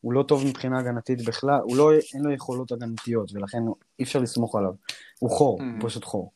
[0.00, 3.58] הוא לא טוב מבחינה הגנתית בכלל, הוא לא, אין לו יכולות הגנתיות, ולכן
[3.98, 4.72] אי אפשר לסמוך עליו.
[5.18, 6.32] הוא חור, הוא פשוט חור.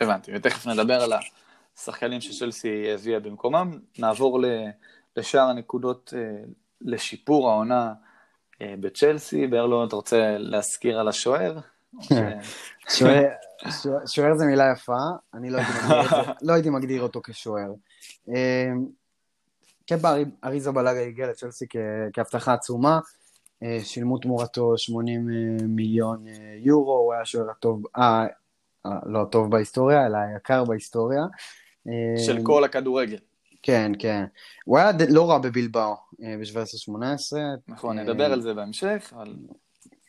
[0.00, 1.12] הבנתי, ותכף נדבר על
[1.76, 3.78] השחקנים שצ'לסי הביאה במקומם.
[3.98, 4.40] נעבור
[5.16, 6.12] לשאר הנקודות
[6.80, 7.92] לשיפור העונה
[8.62, 9.46] בצ'לסי.
[9.46, 11.58] ברלו, אתה רוצה להזכיר על השוער?
[14.06, 14.98] שוער זה מילה יפה,
[15.34, 15.60] אני לא,
[16.42, 17.72] לא הייתי מגדיר אותו כשוער.
[18.28, 18.86] אמ,
[19.86, 20.12] קפה
[20.44, 21.66] אריזה בלאגה הגיע לצ'לסי
[22.12, 23.00] כהבטחה עצומה,
[23.62, 28.26] אה, שילמו תמורתו 80 אה, מיליון אה, יורו, הוא היה השוער הטוב, אה,
[29.06, 31.22] לא הטוב בהיסטוריה, אלא היקר בהיסטוריה.
[32.26, 33.18] של כל הכדורגל.
[33.62, 34.24] כן, כן.
[34.64, 37.36] הוא היה לא רע בבלבאו ב-17-18.
[37.68, 39.36] נכון, נדבר על זה בהמשך, אבל...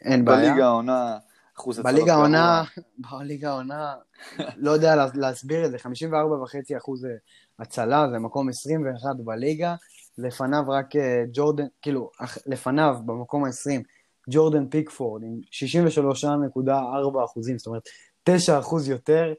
[0.01, 0.49] אין בעיה.
[0.49, 1.17] בליגה העונה
[1.59, 2.63] אחוז הצלות בליגה העונה,
[2.97, 3.95] בליגה העונה,
[4.65, 7.11] לא יודע להסביר את זה, 54 וחצי אחוז אה,
[7.59, 9.75] הצלה, זה מקום 21 בליגה,
[10.17, 12.09] לפניו רק אה, ג'ורדן, כאילו,
[12.45, 13.81] לפניו במקום ה-20,
[14.29, 17.83] ג'ורדן פיקפורד עם 63.4 אחוזים, זאת אומרת,
[18.23, 19.33] 9 אחוז יותר,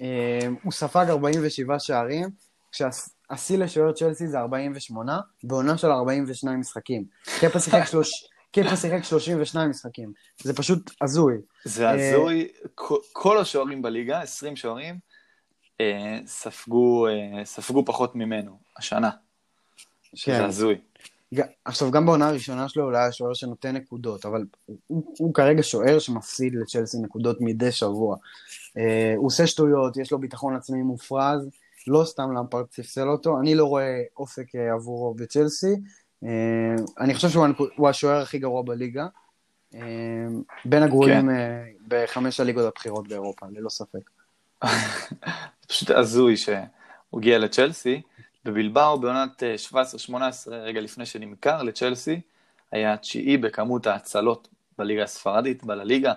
[0.00, 2.28] אה, הוא ספג 47 שערים,
[2.72, 7.04] כשהשיא לשוער צ'לסי זה 48, בעונה של 42 משחקים.
[7.40, 7.82] קפה שיחק
[8.52, 10.12] קיפה שיחק 32 משחקים.
[10.42, 11.34] זה פשוט הזוי.
[11.64, 12.48] זה אה, הזוי.
[13.12, 14.98] כל השוערים בליגה, 20 שוערים,
[15.80, 19.10] אה, ספגו, אה, ספגו פחות ממנו השנה.
[20.16, 20.38] כן.
[20.38, 20.78] זה הזוי.
[21.64, 24.44] עכשיו, גם בעונה הראשונה שלו אולי היה שוער שנותן נקודות, אבל
[24.86, 28.16] הוא, הוא כרגע שוער שמפסיד לצ'לסי נקודות מדי שבוע.
[29.16, 31.48] הוא עושה שטויות, יש לו ביטחון עצמי מופרז,
[31.86, 35.76] לא סתם למפרט ספסל אותו, אני לא רואה אופק עבורו בצ'לסי.
[36.24, 39.06] אה, אני חושב שהוא השוער הכי גרוע בליגה.
[39.74, 39.80] אה,
[40.64, 41.30] בין הגרועים כן.
[41.30, 44.10] אה, בחמש הליגות הבכירות באירופה, ללא ספק.
[45.68, 46.56] פשוט הזוי שהוא
[47.14, 48.02] הגיע לצ'לסי.
[48.44, 49.42] בבלבאו בעונת
[50.10, 50.14] 17-18,
[50.50, 52.20] רגע לפני שנמכר לצ'לסי,
[52.72, 56.12] היה תשיעי בכמות ההצלות בליגה הספרדית, בלליגה,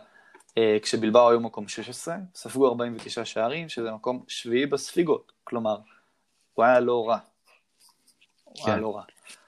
[0.82, 5.78] כשבלבאו היו מקום 16, ספגו 49 שערים, שזה מקום שביעי בספיגות, כלומר,
[6.54, 7.18] הוא היה לא רע.
[8.44, 8.82] הוא היה כן.
[8.82, 9.04] לא רע.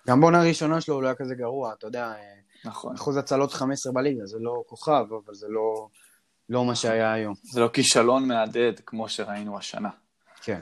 [0.09, 2.13] גם בעונה הראשונה שלו הוא לא היה כזה גרוע, אתה יודע,
[2.65, 2.95] נכון.
[2.95, 5.87] אחוז הצלות 15 בליגה, זה לא כוכב, אבל זה לא,
[6.49, 7.33] לא מה שהיה היום.
[7.43, 9.89] זה לא כישלון מהדהד כמו שראינו השנה.
[10.41, 10.59] כן.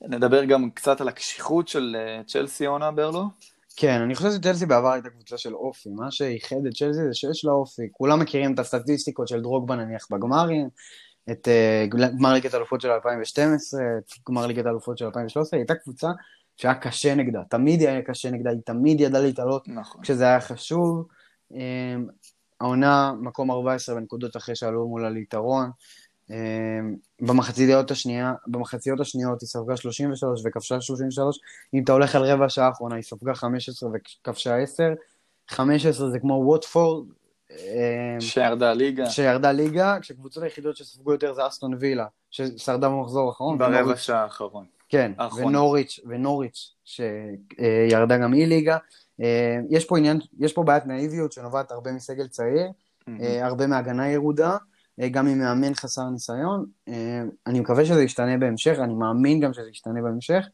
[0.00, 3.24] נדבר גם קצת על הקשיחות של אה, צ'לסי עונה ברלו.
[3.76, 5.88] כן, אני חושב שצ'לסי בעבר הייתה קבוצה של אופי.
[5.88, 7.82] מה שייחד את צ'לסי זה שיש לה אופי.
[7.92, 10.68] כולם מכירים את הסטטיסטיקות של דרוגבה נניח בגמרים,
[11.30, 15.74] את uh, גמר ליגת אלופות של 2012, את גמר ליגת אלופות של 2013, היא הייתה
[15.74, 16.08] קבוצה
[16.58, 20.02] שהיה קשה נגדה, תמיד היה קשה נגדה, היא תמיד ידעה להתעלות נכון.
[20.02, 21.06] כשזה היה חשוב.
[21.52, 22.06] אמ,
[22.60, 25.70] העונה, מקום 14 בנקודות אחרי שעלו מולה ליתרון.
[26.30, 31.38] אמ, במחציות השנייה, במחציות השניות היא ספגה 33 וכבשה 33.
[31.74, 34.84] אם אתה הולך על רבע שעה האחרונה, היא ספגה 15 וכבשה 10.
[35.48, 37.06] 15 זה כמו ווטפורד.
[37.50, 39.10] אמ, שירדה ליגה.
[39.10, 43.58] שירדה ליגה, כשקבוצות היחידות שספגו יותר זה אסטון וילה, ששרדה במחזור האחרון.
[43.58, 44.77] ברבע שעה האחרון.
[44.88, 48.76] כן, ונוריץ', ונוריץ', שירדה גם היא ליגה.
[49.20, 52.66] אה, יש פה עניין, יש פה בעיית נאיביות שנובעת הרבה מסגל צעיר,
[53.08, 54.56] אה, הרבה מהגנה ירודה,
[55.00, 56.66] אה, גם עם מאמן חסר ניסיון.
[57.46, 60.46] אני מקווה שזה ישתנה בהמשך, אני מאמין גם שזה ישתנה בהמשך,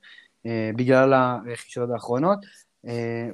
[0.77, 2.39] בגלל הרכישות האחרונות.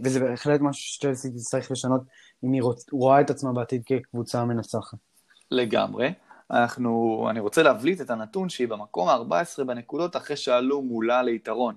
[0.05, 2.01] וזה בהחלט משהו שצ'לסי תצטרך לשנות
[2.45, 2.63] אם היא.
[2.93, 4.99] רואה את עצמה בעתיד כקבוצה מנצחת.
[5.51, 6.13] לגמרי.
[6.51, 11.75] אנחנו, אני רוצה להבליט את הנתון שהיא במקום ה-14 בנקודות אחרי שעלו מולה ליתרון.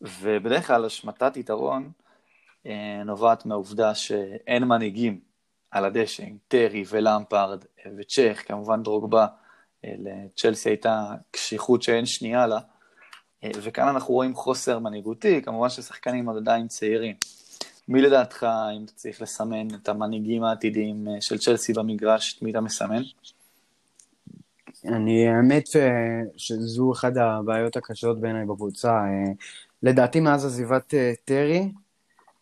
[0.00, 1.90] ובדרך כלל השמטת יתרון
[2.66, 5.20] אה, נובעת מהעובדה שאין מנהיגים
[5.70, 7.64] על הדשא, עם טרי ולמפרד
[7.96, 9.26] וצ'ך, כמובן דרוגבה,
[9.84, 12.58] אה, לצ'לסי הייתה קשיחות שאין שנייה לה,
[13.44, 17.16] אה, וכאן אנחנו רואים חוסר מנהיגותי, כמובן ששחקנים עוד עדיין צעירים.
[17.88, 23.02] מי לדעתך, אם צריך לסמן את המנהיגים העתידיים של צ'לסי במגרש, מי אתה מסמן?
[24.84, 25.64] אני, האמת
[26.36, 29.02] שזו אחת הבעיות הקשות בעיניי בקבוצה.
[29.82, 31.72] לדעתי מאז עזיבת טרי,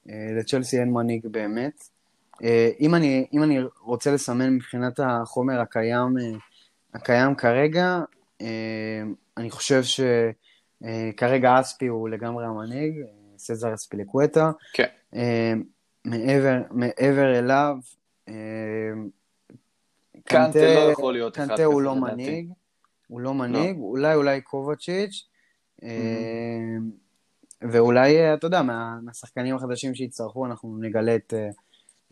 [0.06, 1.84] לצ'לסי אין מנהיג באמת.
[2.80, 6.16] אם אני, אם אני רוצה לסמן מבחינת החומר הקיים,
[6.94, 8.00] הקיים כרגע,
[9.36, 12.94] אני חושב שכרגע אספי הוא לגמרי המנהיג,
[13.38, 14.50] סזר אספילקווטה.
[14.72, 14.86] כן.
[16.04, 17.76] מעבר, מעבר אליו,
[20.30, 22.48] קנטה לא יכול להיות אחד קנטה הוא לא מנהיג,
[23.08, 23.82] הוא לא מנהיג, לא.
[23.82, 25.28] אולי אולי קובצ'יץ',
[25.80, 25.84] mm-hmm.
[27.72, 31.34] ואולי, אתה יודע, מה, מהשחקנים החדשים שיצטרכו, אנחנו נגלה את,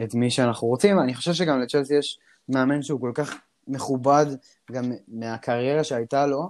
[0.02, 1.00] את מי שאנחנו רוצים.
[1.00, 3.35] אני חושב שגם לצ'לסי יש מאמן שהוא כל כך
[3.68, 4.26] מכובד,
[4.72, 6.48] גם מהקריירה שהייתה לו,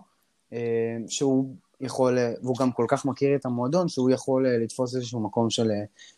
[1.07, 5.71] שהוא יכול, והוא גם כל כך מכיר את המועדון, שהוא יכול לתפוס איזשהו מקום של,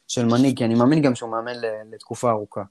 [0.08, 1.52] של מנהיג, כי אני מאמין גם שהוא מאמן
[1.92, 2.62] לתקופה ארוכה.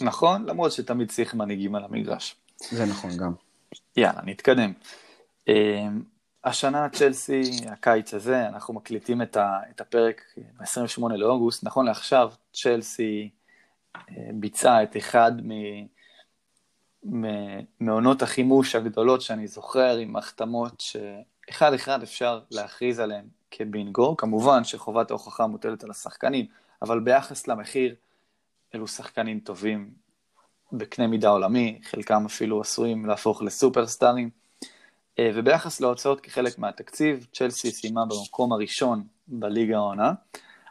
[0.00, 2.36] נכון, למרות שתמיד צריך מנהיגים על המגרש.
[2.70, 3.32] זה נכון גם.
[3.96, 4.72] יאללה, נתקדם.
[5.48, 6.02] אמ,
[6.44, 13.30] השנה צ'לסי, הקיץ הזה, אנחנו מקליטים את, ה, את הפרק ב-28 לאוגוסט, נכון לעכשיו צ'לסי
[13.96, 14.00] אה,
[14.34, 15.52] ביצעה את אחד מ,
[17.04, 17.24] מ,
[17.80, 25.10] מעונות החימוש הגדולות שאני זוכר, עם החתמות שאחד אחד אפשר להכריז עליהן כבינגו, כמובן שחובת
[25.10, 26.46] ההוכחה מוטלת על השחקנים,
[26.82, 27.94] אבל ביחס למחיר,
[28.76, 29.90] אלו שחקנים טובים
[30.72, 34.30] בקנה מידה עולמי, חלקם אפילו עשויים להפוך לסופרסטארים.
[35.18, 40.12] אה, וביחס להוצאות כחלק מהתקציב, צ'לסי סיימה במקום הראשון בליגה העונה.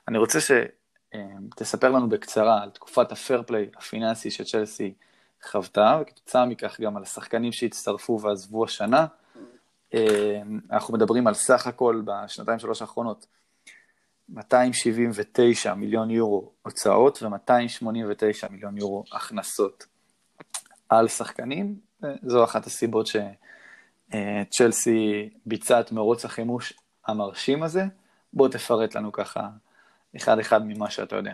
[0.07, 4.93] אני רוצה שתספר לנו בקצרה על תקופת הפייר פליי הפיננסי שצ'לסי
[5.43, 9.05] חוותה, וכתוצאה מכך גם על השחקנים שהצטרפו ועזבו השנה.
[9.93, 10.41] אה,
[10.71, 13.27] אנחנו מדברים על סך הכל בשנתיים שלוש האחרונות
[14.29, 19.85] 279 מיליון יורו הוצאות ו-289 מיליון יורו הכנסות
[20.89, 21.75] על שחקנים.
[22.23, 23.07] זו אחת הסיבות
[24.07, 26.73] שצ'לסי ביצעה את מרוץ החימוש
[27.07, 27.83] המרשים הזה.
[28.33, 29.49] בוא תפרט לנו ככה
[30.17, 31.33] אחד-אחד ממה שאתה יודע.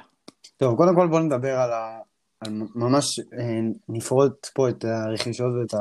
[0.58, 2.00] טוב, קודם כל בוא נדבר על, ה...
[2.40, 5.78] על ממש אה, נפרוט פה את הרכישות ואת ה...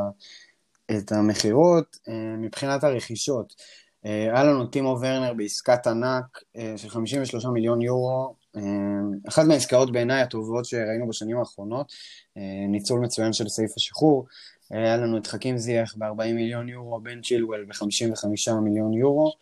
[0.99, 1.97] את המכירות.
[2.09, 3.65] אה, מבחינת הרכישות, אה,
[4.05, 8.63] היה לנו טימו ורנר בעסקת ענק אה, של 53 מיליון יורו, אה,
[9.29, 11.93] אחת מהעסקאות בעיניי הטובות שראינו בשנים האחרונות,
[12.69, 14.27] ניצול מצוין של סעיף השחרור.
[14.71, 19.33] היה לנו את חכים זייח ב-40 מיליון יורו, בן צ'ילואל ב-55 מיליון יורו.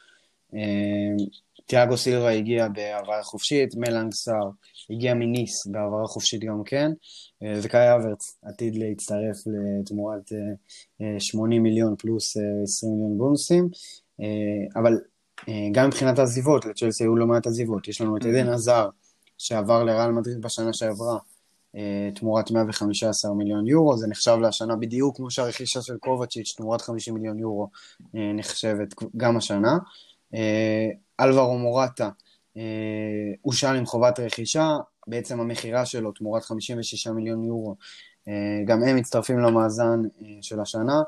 [1.66, 4.50] תיאגו סילבה הגיע בהעברה חופשית, מלאנג סאר
[4.90, 6.90] הגיע מניס בהעברה חופשית גם כן,
[7.62, 10.32] וקאי אברץ עתיד להצטרף לתמורת
[11.18, 13.68] 80 מיליון פלוס 20 מיליון בונוסים.
[14.20, 15.00] אה, אבל
[15.48, 17.88] אה, גם מבחינת העזיבות, לצ'לסי היו לא מעט עזיבות.
[17.88, 18.88] יש לנו את עדן עזר,
[19.38, 21.18] שעבר לרעל מדריד בשנה שעברה,
[21.76, 27.14] אה, תמורת 115 מיליון יורו, זה נחשב להשנה בדיוק כמו שהרכישה של קובצ'יץ', תמורת 50
[27.14, 27.68] מיליון יורו,
[28.14, 29.78] נחשבת גם השנה.
[31.20, 32.10] אלברו מורטה
[33.42, 34.76] הושל עם חובת רכישה,
[35.06, 37.76] בעצם המכירה שלו תמורת 56 מיליון יורו,
[38.66, 40.02] גם הם מצטרפים למאזן
[40.42, 41.02] של השנה.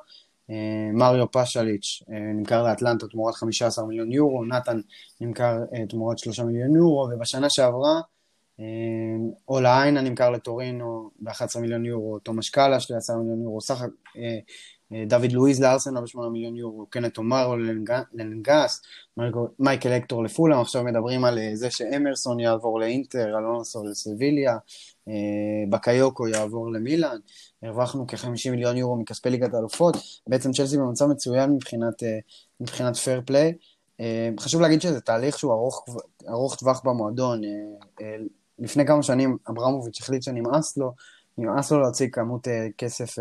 [0.51, 4.81] אה, מריו פשליץ' אה, נמכר לאטלנטה תמורת 15 מיליון יורו, נתן
[5.21, 8.01] נמכר אה, תמורת 3 מיליון יורו, ובשנה שעברה
[9.49, 13.83] אולה איינה נמכר לטורינו ב-11 מיליון יורו, תומש קאלאש ל-10 מיליון יורו, סך
[15.07, 17.57] דוד לואיז לארסנל ב-8 מיליון יורו, קנט אומרו
[18.13, 18.83] לנגס,
[19.59, 24.59] מייקל אקטור לפולאם, עכשיו מדברים על זה שאמרסון יעבור לאינטר, אלונסו לסביליה,
[25.71, 27.17] בקיוקו יעבור למילאן,
[27.63, 32.03] הרווחנו כ-50 מיליון יורו מכספי ליגת האלופות, בעצם צ'לסי במצב מצוין מבחינת,
[32.61, 33.53] מבחינת פייר פליי.
[34.41, 35.85] חשוב להגיד שזה תהליך שהוא ארוך,
[36.29, 37.41] ארוך טווח במועדון.
[38.59, 40.93] לפני כמה שנים אברמוביץ' החליט שנמאס לו,
[41.39, 42.49] נמאס לו להוציא כמות
[42.79, 43.15] כסף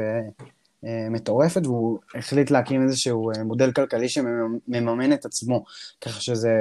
[0.84, 5.64] מטורפת, והוא החליט להקים איזשהו מודל כלכלי שמממן את עצמו,
[6.02, 6.54] ככה שזה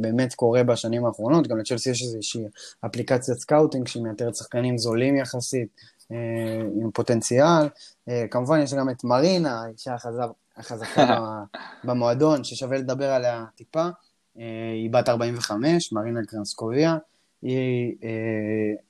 [0.00, 1.46] באמת קורה בשנים האחרונות.
[1.46, 2.44] גם לצ'לסי יש איזושהי
[2.86, 5.68] אפליקציית scouting שהיא מאתרת שחקנים זולים יחסית,
[6.12, 6.16] אה,
[6.82, 7.68] עם פוטנציאל.
[8.08, 9.94] אה, כמובן יש גם את מרינה, האישה
[10.56, 11.18] החזקה
[11.84, 13.88] במועדון, ששווה לדבר עליה טיפה.
[14.74, 16.96] היא בת 45, מרינה גרנובסקאיה,
[17.42, 17.96] היא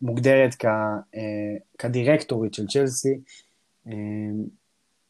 [0.02, 0.66] מוגדרת כ,
[1.78, 3.20] כדירקטורית של צ'לסי,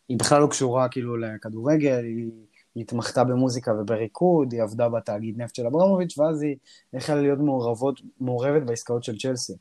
[0.08, 2.30] היא בכלל לא קשורה כאילו לכדורגל, היא
[2.76, 6.56] התמחתה במוזיקה ובריקוד, היא עבדה בתאגיד נפט של אברמוביץ', ואז היא
[6.94, 9.52] החלה להיות מעורבות, מעורבת בעסקאות של צ'לסי.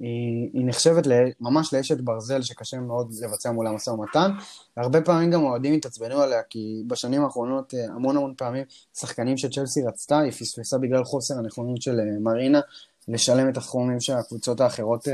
[0.00, 1.06] היא, היא נחשבת
[1.40, 4.30] ממש לאשת ברזל שקשה מאוד לבצע מולה משא ומתן.
[4.76, 9.82] והרבה פעמים גם אוהדים התעצבנו עליה, כי בשנים האחרונות אה, המון המון פעמים שחקנים שצ'לסי
[9.82, 12.60] רצתה, היא פספסה בגלל חוסר הנכונות של אה, מרינה
[13.08, 15.08] לשלם את הסכומים שהקבוצות האחרות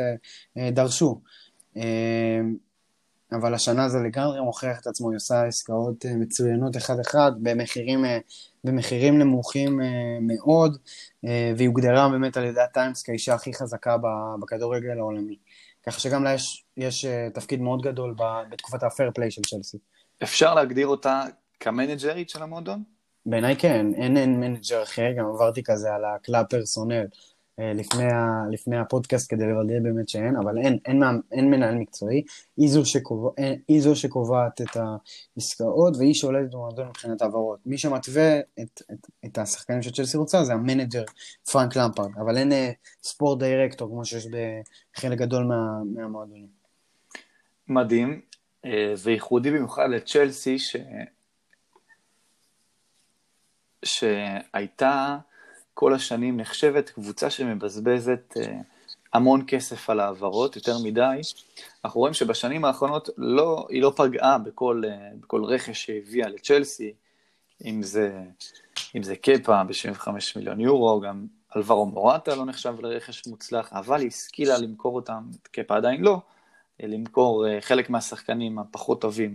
[0.56, 1.20] אה, דרשו.
[3.32, 8.18] אבל השנה זה לגמרי מוכיח את עצמו, היא עושה עסקאות אה, מצוינות אחד-אחד במחירים, אה,
[8.64, 9.86] במחירים נמוכים אה,
[10.20, 10.78] מאוד,
[11.56, 13.96] והיא הוגדרה באמת על ידי הטיימס כאישה הכי חזקה
[14.40, 15.36] בכדורגל העולמי.
[15.86, 18.14] ככה שגם לה יש, יש תפקיד מאוד גדול
[18.50, 19.78] בתקופת ה fair play של צ'לסי.
[20.22, 21.22] אפשר להגדיר אותה
[21.60, 22.82] כמנג'רית של המועדון?
[23.26, 27.04] בעיניי כן, אין, אין מנג'ר אחר, גם עברתי כזה על ה club personnel.
[27.60, 31.74] אה, לפני, ה, לפני הפודקאסט כדי לוודא באמת שאין, אבל אין, אין, אין, אין מנהל
[31.74, 32.22] מקצועי,
[32.56, 33.30] היא זו, שקובע,
[33.68, 37.58] היא זו שקובעת את העסקאות והיא שולטת במועדון מבחינת העברות.
[37.66, 41.04] מי שמתווה את, את, את השחקנים שצ'לסי רוצה זה המנג'ר
[41.52, 42.70] פרנק למפרד, אבל אין אה,
[43.02, 46.48] sport director כמו שיש בחלק גדול מה, מהמועדונים.
[47.68, 48.20] מדהים,
[48.64, 50.76] אה, וייחודי במיוחד לצ'לסי ש...
[53.84, 55.18] שהייתה
[55.80, 58.60] כל השנים נחשבת קבוצה שמבזבזת אה,
[59.12, 61.20] המון כסף על העברות, יותר מדי.
[61.84, 66.92] אנחנו רואים שבשנים האחרונות לא, היא לא פגעה בכל, אה, בכל רכש שהביאה לצ'לסי,
[67.64, 68.20] אם זה,
[68.96, 74.08] אם זה קפה ב-75 מיליון יורו, גם אלברו מורטה לא נחשב לרכש מוצלח, אבל היא
[74.08, 76.20] השכילה למכור אותם, את קפה עדיין לא,
[76.82, 79.34] אה, למכור חלק מהשחקנים הפחות טובים,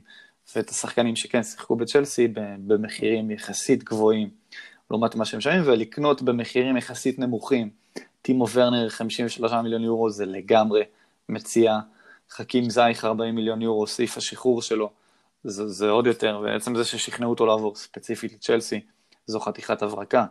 [0.55, 2.27] ואת השחקנים שכן שיחקו בצ'לסי
[2.67, 4.29] במחירים יחסית גבוהים.
[4.93, 7.69] לעומת מה שהם משלמים, ולקנות במחירים יחסית נמוכים.
[8.21, 10.83] טימו ורנר 53 מיליון יורו זה לגמרי
[11.29, 11.79] מציע,
[12.29, 14.89] חכים זייך 40 מיליון יורו, סעיף השחרור שלו,
[15.43, 18.79] זה, זה עוד יותר, ועצם זה ששכנעו אותו לעבור ספציפית לצ'לסי,
[19.27, 20.25] זו חתיכת הברקה.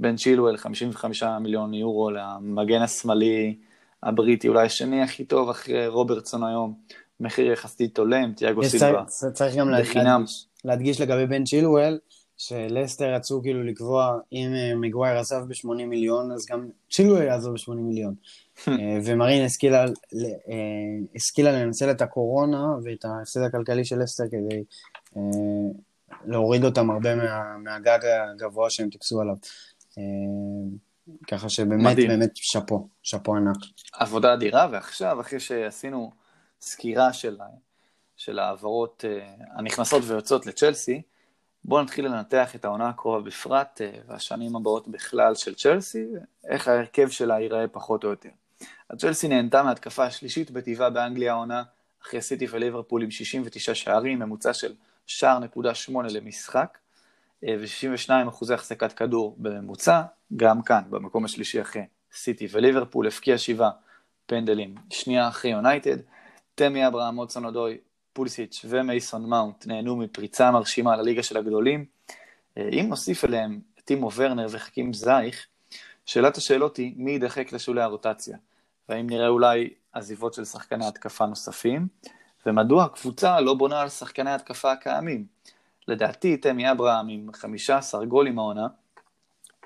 [0.00, 3.56] בן צ'ילואל 55 מיליון יורו למגן השמאלי
[4.02, 6.74] הבריטי, אולי השני הכי טוב אחרי רוברטסון היום,
[7.20, 11.98] מחיר יחסית הולם, תיאגו סילבה, צריך גם להדגיש, להדגיש לגבי בן צ'ילואל,
[12.38, 17.74] שלסטר רצו כאילו לקבוע אם אה, מגווייר עזב ב-80 מיליון, אז גם צ'ילואל יעזוב ב-80
[17.74, 18.14] מיליון.
[18.68, 19.88] אה, ומרין השכילה, אה,
[21.14, 24.64] השכילה לנצל את הקורונה ואת ההפסד הכלכלי של לסטר כדי
[26.24, 29.36] להוריד אותם הרבה מה, מהגג הגבוה שהם טיפסו עליו.
[31.28, 32.08] ככה שבאמת, מדהים.
[32.08, 33.56] באמת שאפו, שאפו ענק.
[33.92, 36.10] עבודה אדירה, ועכשיו, אחרי שעשינו
[36.60, 37.38] סקירה של,
[38.16, 39.04] של ההעברות
[39.56, 41.02] הנכנסות ויוצאות לצ'לסי,
[41.68, 46.06] בואו נתחיל לנתח את העונה הקרובה בפרט אה, והשנים הבאות בכלל של צ'לסי,
[46.48, 48.28] איך ההרכב שלה ייראה פחות או יותר.
[48.90, 51.62] הצ'לסי נהנתה מהתקפה השלישית בטבעה באנגליה העונה,
[52.02, 54.74] אחרי סיטי וליברפול עם 69 שערים, ממוצע של
[55.06, 56.78] שער נקודה שמונה למשחק,
[57.44, 60.02] אה, ו-62 אחוזי החזקת כדור בממוצע,
[60.36, 63.70] גם כאן, במקום השלישי אחרי סיטי וליברפול, הפקיע שבעה
[64.26, 65.96] פנדלים, שנייה אחרי יונייטד,
[66.54, 67.78] תמי אברהם, מוצון אודוי,
[68.18, 71.84] פולסיץ' ומייסון מאונט נהנו מפריצה מרשימה לליגה של הגדולים.
[72.58, 75.46] אה, אם נוסיף אליהם את טימו ורנר וחכים זייך,
[76.06, 78.36] שאלת השאלות היא מי יידחק לשולי הרוטציה,
[78.88, 81.88] והאם נראה אולי עזיבות של שחקני התקפה נוספים,
[82.46, 85.26] ומדוע הקבוצה לא בונה על שחקני התקפה הקיימים.
[85.88, 88.66] לדעתי, תמי אברהם עם 15 גולים העונה,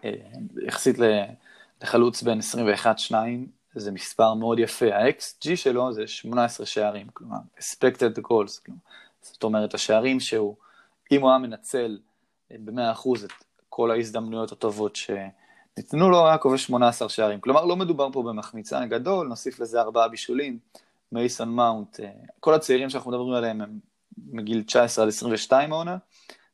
[0.04, 0.10] אה,
[0.66, 0.96] יחסית
[1.82, 3.14] לחלוץ בין 21-2,
[3.74, 8.70] זה מספר מאוד יפה, ה-XG שלו זה 18 שערים, כלומר, expected goals,
[9.22, 10.56] זאת אומרת, השערים שהוא,
[11.12, 11.98] אם הוא היה מנצל
[12.52, 13.32] אה, ב-100% את
[13.68, 17.40] כל ההזדמנויות הטובות שניתנו לו, היה כובש 18 שערים.
[17.40, 20.58] כלומר, לא מדובר פה במחמיצה גדול, נוסיף לזה ארבעה בישולים,
[21.12, 23.78] מייסון מאונט, אה, כל הצעירים שאנחנו מדברים עליהם הם
[24.26, 25.96] מגיל 19 עד 22 העונה,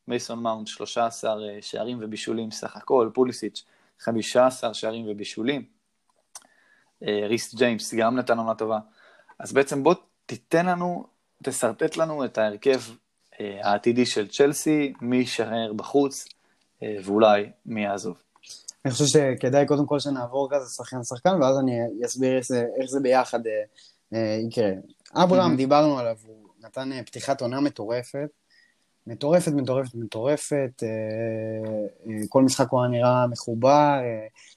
[0.08, 3.64] מייסון מאונט 13 אה, שערים ובישולים סך הכל, פוליסיץ'
[4.00, 5.77] 15 שערים ובישולים.
[7.06, 8.78] אה, ריס ג'יימס גם נתן עונה טובה.
[9.38, 9.94] אז בעצם בוא
[10.26, 11.06] תיתן לנו,
[11.42, 12.80] תשרטט לנו את ההרכב
[13.40, 16.24] אה, העתידי של צ'לסי, מי יישאר בחוץ
[16.82, 18.16] אה, ואולי מי יעזוב.
[18.84, 21.72] אני חושב שכדאי קודם כל שנעבור כזה שחקן שחקן, ואז אני
[22.06, 23.40] אסביר איך זה, איך זה ביחד
[24.48, 24.70] יקרה.
[25.14, 28.28] אברהם, דיברנו עליו, הוא נתן פתיחת עונה מטורפת.
[29.06, 30.82] מטורפת, מטורפת, מטורפת,
[32.28, 33.98] כל משחק הוא היה נראה מחובר,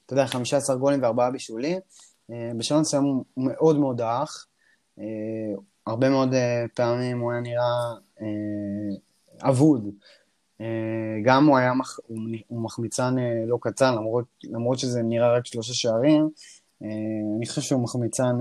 [0.06, 1.82] אתה יודע, 15 גולים וארבעה בישולים, אה,
[2.30, 4.45] בשלב מסוים הוא מאוד מאוד דעך.
[4.99, 5.05] אה,
[5.88, 7.93] הרבה מאוד אה, פעמים הוא היה נראה
[9.41, 9.89] אבוד.
[11.24, 11.99] גם הוא היה, מח...
[12.47, 13.15] הוא מחמיצן
[13.47, 16.30] לא קטן, למרות, למרות שזה נראה רק שלושה שערים,
[17.38, 18.36] אני חושב שהוא מחמיצן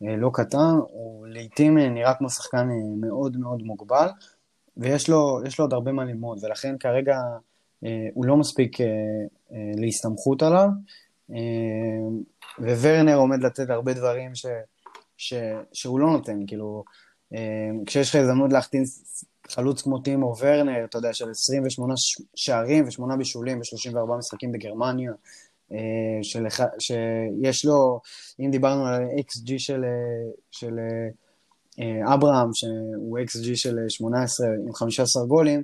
[0.00, 2.68] לא קטן, הוא לעיתים נראה כמו שחקן
[3.00, 4.08] מאוד מאוד מוגבל,
[4.76, 7.20] ויש לו, לו עוד הרבה מה ללמוד, ולכן כרגע
[8.14, 8.76] הוא לא מספיק
[9.76, 10.68] להסתמכות עליו.
[12.58, 14.46] וורנר עומד לתת הרבה דברים ש,
[15.16, 15.34] ש,
[15.72, 16.84] שהוא לא נותן, כאילו,
[17.34, 18.82] אה, כשיש לך הזדמנות להחתים
[19.48, 21.94] חלוץ כמו טימו ורנר, אתה יודע, של 28
[22.34, 25.12] שערים ו-8 בישולים ו-34 משחקים בגרמניה,
[25.72, 25.78] אה,
[26.22, 26.46] של,
[26.78, 28.00] שיש לו,
[28.40, 29.84] אם דיברנו על XG של,
[30.50, 30.78] של
[31.80, 35.62] אה, אברהם, שהוא XG של 18 עם 15 גולים,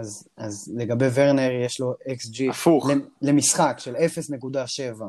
[0.00, 2.90] אז, אז לגבי ורנר יש לו XG הפוך.
[3.22, 5.04] למשחק של 0.7.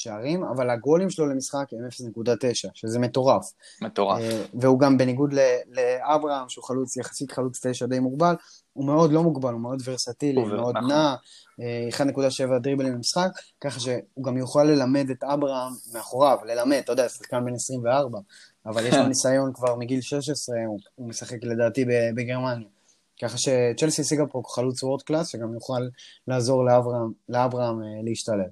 [0.00, 1.88] שערים, אבל הגולים שלו למשחק הם
[2.24, 3.52] 0.9, שזה מטורף.
[3.82, 4.20] מטורף.
[4.20, 5.34] אה, והוא גם בניגוד
[5.70, 8.34] לאברהם, שהוא חלוץ, יחסית חלוץ 9 די מוגבל,
[8.72, 10.90] הוא מאוד לא מוגבל, הוא מאוד ורסטילי, הוא מאוד נכון.
[10.90, 11.14] נע,
[11.90, 13.30] 1.7 אה, דריבלים למשחק,
[13.60, 18.18] ככה שהוא גם יוכל ללמד את אברהם מאחוריו, ללמד, אתה יודע, שחקן בן 24,
[18.66, 21.84] אבל יש לו ניסיון כבר מגיל 16, הוא, הוא משחק לדעתי
[22.16, 22.68] בגרמניה.
[23.22, 25.82] ככה שצ'לסי השיגה פה חלוץ וורד קלאס, שגם יוכל
[26.28, 28.50] לעזור לאברהם, לאברהם אה, להשתלב.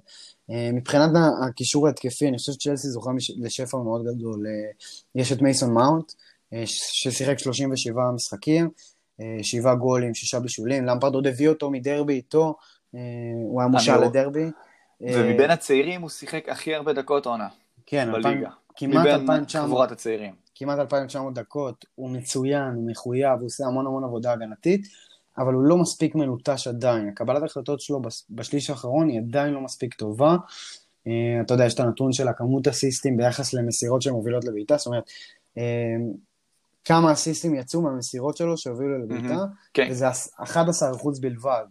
[0.51, 1.09] אה, מבחינת
[1.47, 4.47] הקישור ההתקפי, אני חושב שצ'לסי זוכה לשפע מאוד גדול.
[4.47, 4.71] אה,
[5.15, 6.11] יש את מייסון מאונט,
[6.65, 8.69] ששיחק 37 משחקים,
[9.41, 12.55] שבעה גולים, שישה בישולים, למפרד עוד הביא אותו מדרבי איתו,
[13.49, 14.45] הוא היה מושל לדרבי.
[15.01, 17.47] ומבין הצעירים הוא שיחק הכי הרבה דקות עונה.
[17.85, 18.49] כן, בליגה.
[18.75, 19.29] כמעט 2,900.
[19.29, 20.33] מבין חבורת הצעירים.
[20.59, 24.87] כמעט 2,900 דקות, הוא מצוין, הוא מחויב, הוא עושה המון המון עבודה הגנתית,
[25.37, 27.11] אבל הוא לא מספיק מלוטש עדיין.
[27.11, 30.35] קבלת ההחלטות שלו בשליש האחרון היא עדיין לא מספיק טובה.
[31.07, 31.09] Uh,
[31.45, 35.03] אתה יודע, יש את הנתון של הכמות אסיסטים ביחס למסירות שמובילות לבעיטה, זאת אומרת,
[35.57, 35.61] uh,
[36.85, 39.91] כמה אסיסטים יצאו מהמסירות שלו שהובילו לבעיטה, mm-hmm.
[39.91, 40.43] וזה 11%
[41.21, 41.65] בלבד.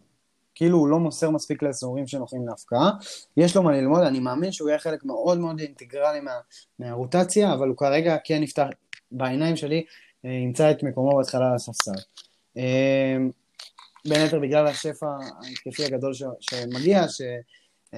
[0.59, 2.91] כאילו הוא לא מוסר מספיק לאזורים שנוחים להפקעה.
[3.37, 6.33] יש לו מה ללמוד, אני מאמין שהוא יהיה חלק מאוד מאוד אינטגרלי מה,
[6.79, 8.67] מהרוטציה, אבל הוא כרגע כן נפתח,
[9.13, 9.85] בעיניים שלי,
[10.25, 12.01] אה, ימצא את מקומו בהתחלה על הספסל.
[12.57, 13.17] אה,
[14.09, 15.07] בין היתר בגלל השפע
[15.45, 17.95] ההתקפי הגדול ש, שמגיע, שאחד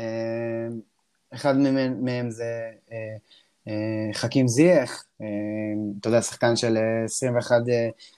[1.57, 2.71] אה, מהם, מהם זה
[4.13, 5.05] חכים זייש,
[6.01, 7.57] אתה יודע, שחקן של 21,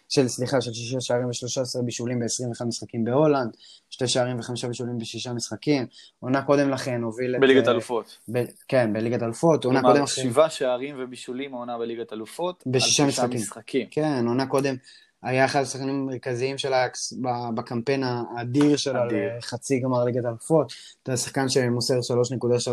[0.08, 3.56] של, סליחה, של 6 שערים ו-13 בישולים ב-21 משחקים בהולנד,
[3.90, 5.86] שני שערים וחמישה בישולים בשישה משחקים.
[6.20, 7.40] עונה קודם לכן הוביל את...
[7.40, 8.18] בליגת אה, אלופות.
[8.32, 8.38] ב...
[8.68, 9.64] כן, בליגת אלופות.
[9.64, 10.22] עונה קודם לכן...
[10.22, 12.64] שבעה שערים ובישולים העונה בליגת אלופות.
[12.66, 13.40] בשישה משחקים.
[13.40, 13.86] משחקים.
[13.90, 14.74] כן, עונה קודם
[15.22, 17.12] היה אחד השחקנים המרכזיים של האייאקס
[17.54, 20.72] בקמפיין האדיר שלה לחצי גמר ליגת אלופות.
[21.02, 21.98] אתה שחקן שמוסר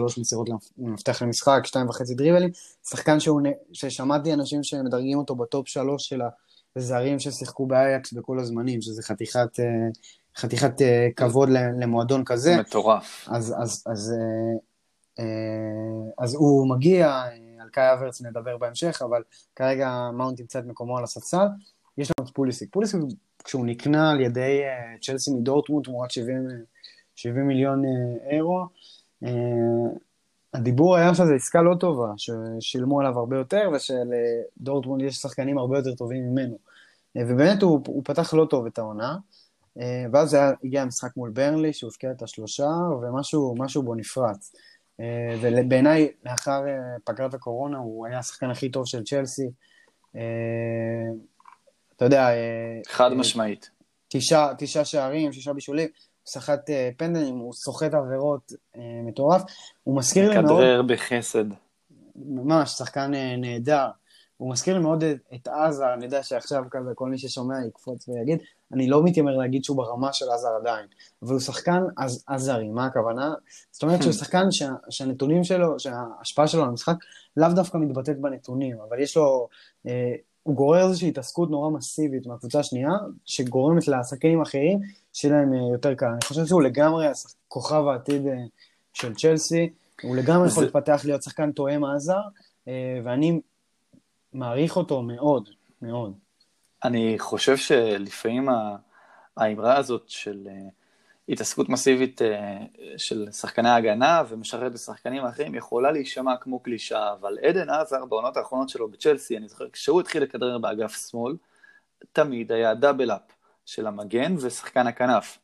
[0.02, 2.50] 3.3 מסירות למפתח למשחק, 2.5 דריבלים.
[2.90, 3.42] שחקן שהוא,
[3.74, 6.22] ששמעתי אנשים שמדרגים אותו ב top 3 של
[6.76, 9.60] הזרים ששיחקו באייאקס בכל הזמנים, שזה חתיכת...
[9.60, 9.66] אה,
[10.40, 12.58] חתיכת אה, כבוד למועדון כזה.
[12.58, 13.28] מטורף.
[13.32, 17.24] אז, אז, אז, אה, אה, אז הוא מגיע,
[17.60, 19.24] על קאי האברץ נדבר בהמשך, אבל
[19.56, 21.46] כרגע מאונט ימצא את מקומו על הספסל.
[22.00, 22.70] יש לנו את פוליסיק.
[22.74, 23.00] פוליסיק,
[23.44, 24.62] כשהוא נקנה על ידי
[25.02, 26.48] צ'לסי מדורטמונד תמורת 70,
[27.16, 27.84] 70 מיליון
[28.32, 28.66] אירו,
[30.54, 35.96] הדיבור היה שזו עסקה לא טובה, ששילמו עליו הרבה יותר, ושלדורטמונד יש שחקנים הרבה יותר
[35.96, 36.58] טובים ממנו.
[37.16, 39.18] ובאמת הוא, הוא פתח לא טוב את העונה.
[39.80, 42.70] אה, ואז הגיע המשחק מול ברנלי, שהוא הבקיע את השלושה,
[43.02, 44.56] ומשהו בו נפרץ.
[45.00, 49.50] אה, ובעיניי, לאחר אה, פגרת הקורונה, הוא היה השחקן הכי טוב של צ'לסי.
[52.00, 52.30] אתה יודע...
[52.88, 53.70] חד משמעית.
[54.08, 58.52] תשעה, תשעה שערים, שישה בישולים, הוא סחט פנדלים, הוא סוחט עבירות
[59.04, 59.42] מטורף.
[59.84, 60.46] הוא מזכיר לי מאוד...
[60.46, 61.46] מכדרר בחסד.
[62.16, 63.88] ממש, שחקן נהדר.
[64.40, 65.04] הוא מזכיר לי מאוד
[65.36, 68.40] את עזה, אני יודע שעכשיו כזה כל מי ששומע יקפוץ ויגיד,
[68.74, 70.86] אני לא מתיימר להגיד שהוא ברמה של עזר עדיין,
[71.24, 73.34] אבל הוא שחקן עז, עזרי, מה הכוונה?
[73.72, 76.96] זאת אומרת שהוא שחקן שה, שהנתונים שלו, שההשפעה שלו על המשחק
[77.38, 79.48] לאו דווקא מתבטאת בנתונים, אבל יש לו,
[79.88, 80.14] אה,
[80.50, 82.92] הוא גורר איזושהי התעסקות נורא מסיבית מהקבוצה השנייה,
[83.26, 84.80] שגורמת לשחקנים אחרים
[85.14, 86.06] שיהיה להם אה, יותר קל.
[86.06, 87.08] אני חושב שהוא לגמרי
[87.48, 88.34] כוכב העתיד אה,
[88.94, 89.70] של צ'לסי,
[90.04, 92.22] הוא לגמרי יכול להתפתח להיות שחקן תואם עזר,
[92.68, 93.42] אה, ואני
[94.34, 95.50] מעריך אותו מאוד,
[95.82, 96.14] מאוד.
[96.84, 98.50] אני חושב שלפעמים
[99.38, 100.48] האמרה הזאת של
[101.30, 102.58] התעסקות מסיבית אה,
[102.98, 108.70] של שחקני ההגנה ומשרת בשחקנים האחרים יכולה להישמע כמו קלישאה, אבל עדן עזר בעונות האחרונות
[108.70, 111.36] שלו בצ'לסי, אני זוכר, כשהוא התחיל לכדרר באגף שמאל,
[112.14, 113.22] תמיד היה דאבל אפ
[113.66, 115.38] של המגן ושחקן הכנף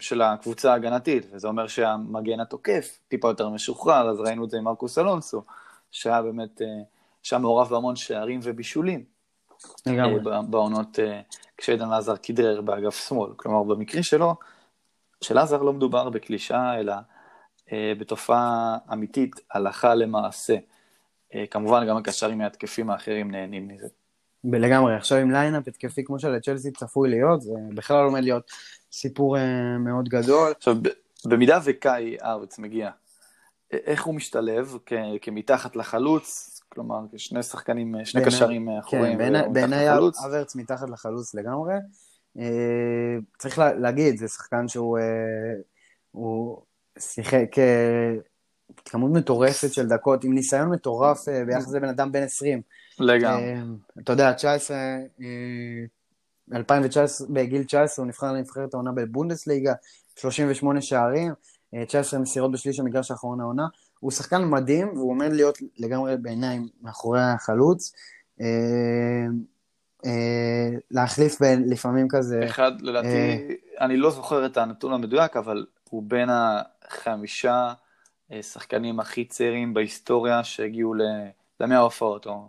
[0.00, 4.64] של הקבוצה ההגנתית, וזה אומר שהמגן התוקף טיפה יותר משוחרר, אז ראינו את זה עם
[4.64, 5.42] מרקוס אלונסו,
[5.90, 6.66] שהיה באמת, אה,
[7.22, 9.04] שהיה מעורב בהמון שערים ובישולים.
[9.86, 10.20] לגמרי.
[10.50, 10.98] בעונות
[11.56, 13.30] כשעידן עזר כדרר באגף שמאל.
[13.36, 14.34] כלומר, במקרה שלו,
[15.20, 16.94] של עזר לא מדובר בקלישאה, אלא
[17.72, 20.56] בתופעה אמיתית, הלכה למעשה.
[21.50, 23.86] כמובן, גם הקשרים ההתקפיים האחרים נהנים מזה.
[24.44, 28.50] לגמרי, עכשיו עם lineup התקפי כמו שלצ'לסי צפוי להיות, זה בכלל עומד להיות
[28.92, 29.36] סיפור
[29.78, 30.52] מאוד גדול.
[30.56, 30.76] עכשיו,
[31.24, 32.90] במידה וקאי האברץ מגיע,
[33.70, 34.76] איך הוא משתלב
[35.22, 39.18] כמתחת לחלוץ, כלומר, כשני שחקנים, שני קשרים אחוריים.
[39.18, 41.74] כן, בעיניי האברץ מתחת לחלוץ לגמרי.
[43.38, 44.98] צריך להגיד, זה שחקן שהוא
[46.98, 47.46] שיחק
[48.84, 52.60] כמות מטורפת של דקות, עם ניסיון מטורף ביחס לבן אדם בן 20.
[53.00, 53.54] לגמרי.
[54.02, 54.76] אתה יודע, 19,
[56.52, 59.74] 2019, בגיל 19 הוא נבחר לנבחרת העונה בבונדסליגה,
[60.16, 61.32] 38 שערים,
[61.86, 63.66] 19 מסירות בשליש המגרש האחרון העונה.
[64.00, 67.92] הוא שחקן מדהים, והוא עומד להיות לגמרי בעיניים מאחורי החלוץ.
[70.90, 72.40] להחליף בין, לפעמים כזה...
[72.44, 77.72] אחד, לדעתי, אני לא זוכר את הנתון המדויק, אבל הוא בין החמישה
[78.42, 80.94] שחקנים הכי צעירים בהיסטוריה שהגיעו
[81.60, 82.48] למאה הופעות, או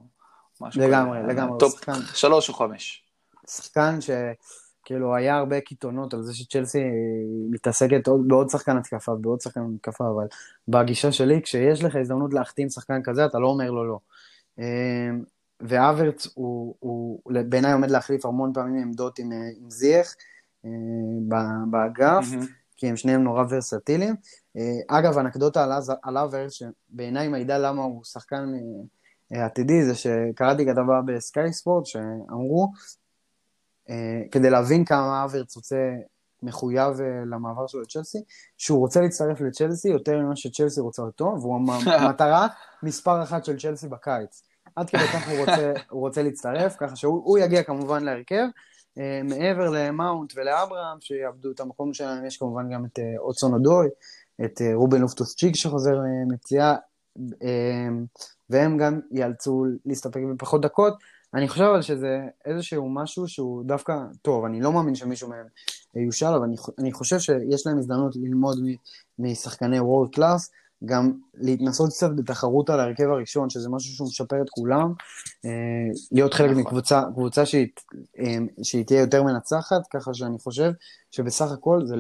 [0.62, 0.90] משהו כזה.
[0.90, 1.60] לגמרי, לגמרי.
[1.60, 1.80] top
[2.14, 3.04] שלוש או חמש.
[3.48, 4.10] שחקן ש...
[4.86, 6.80] כאילו, היה הרבה קיתונות על זה שצ'לסי
[7.52, 10.28] מתעסקת עוד, בעוד שחקן התקפה, בעוד שחקן התקפה, אבל
[10.68, 14.00] בגישה שלי, כשיש לך הזדמנות להחתים שחקן כזה, אתה לא אומר לו לא.
[15.62, 20.16] והאברץ הוא, הוא בעיניי עומד להחליף המון פעמים עמדות עם, עם זייח
[21.70, 22.46] באגף, mm-hmm.
[22.76, 24.16] כי הם שניהם נורא ורסטיליים.
[24.88, 28.54] אגב, אנקדוטה על האברץ, שבעיניי מעידה למה הוא שחקן
[29.32, 32.72] עתידי, זה שקראתי כתבה בסקאי ספורט, שאמרו
[34.32, 35.78] כדי להבין כמה אברץ רוצה
[36.44, 38.18] מחויב למעבר שלו לצ'לסי,
[38.58, 41.56] שהוא רוצה להצטרף לצ'לסי יותר ממה שצ'לסי רוצה אותו, והוא
[42.00, 42.48] המטרה
[42.84, 44.44] מספר אחת של צ'לסי בקיץ.
[44.76, 48.46] עד כדי כך הוא רוצה, הוא רוצה להצטרף, ככה שהוא יגיע כמובן להרכב.
[49.24, 53.88] מעבר למאונט ולאברהם, שיעבדו את המקום שלהם, יש כמובן גם את אוצון אודוי,
[54.46, 56.76] את רובן לופטוס צ'יק שחוזר מפציעה,
[58.50, 60.94] והם גם ייאלצו להסתפק בפחות דקות.
[61.34, 65.46] אני חושב אבל שזה איזשהו משהו שהוא דווקא טוב, אני לא מאמין שמישהו מהם
[65.96, 68.58] יושל, אבל אני, אני חושב שיש להם הזדמנות ללמוד
[69.20, 70.52] משחקני וורד קלאס,
[70.86, 74.94] גם להתנסות קצת בתחרות על ההרכב הראשון, שזה משהו שהוא משפר את כולם,
[76.12, 76.62] להיות חלק נכון.
[76.64, 77.68] מקבוצה קבוצה שהיא,
[78.64, 80.72] שהיא תהיה יותר מנצחת, ככה שאני חושב
[81.12, 81.96] שבסך הכל זה,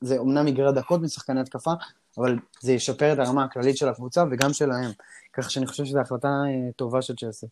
[0.00, 1.72] זה אומנם יגרע דקות משחקני התקפה,
[2.18, 4.90] אבל זה ישפר את הרמה הכללית של הקבוצה וגם שלהם,
[5.32, 6.28] ככה שאני חושב שזו החלטה
[6.76, 7.46] טובה של צ'לסי.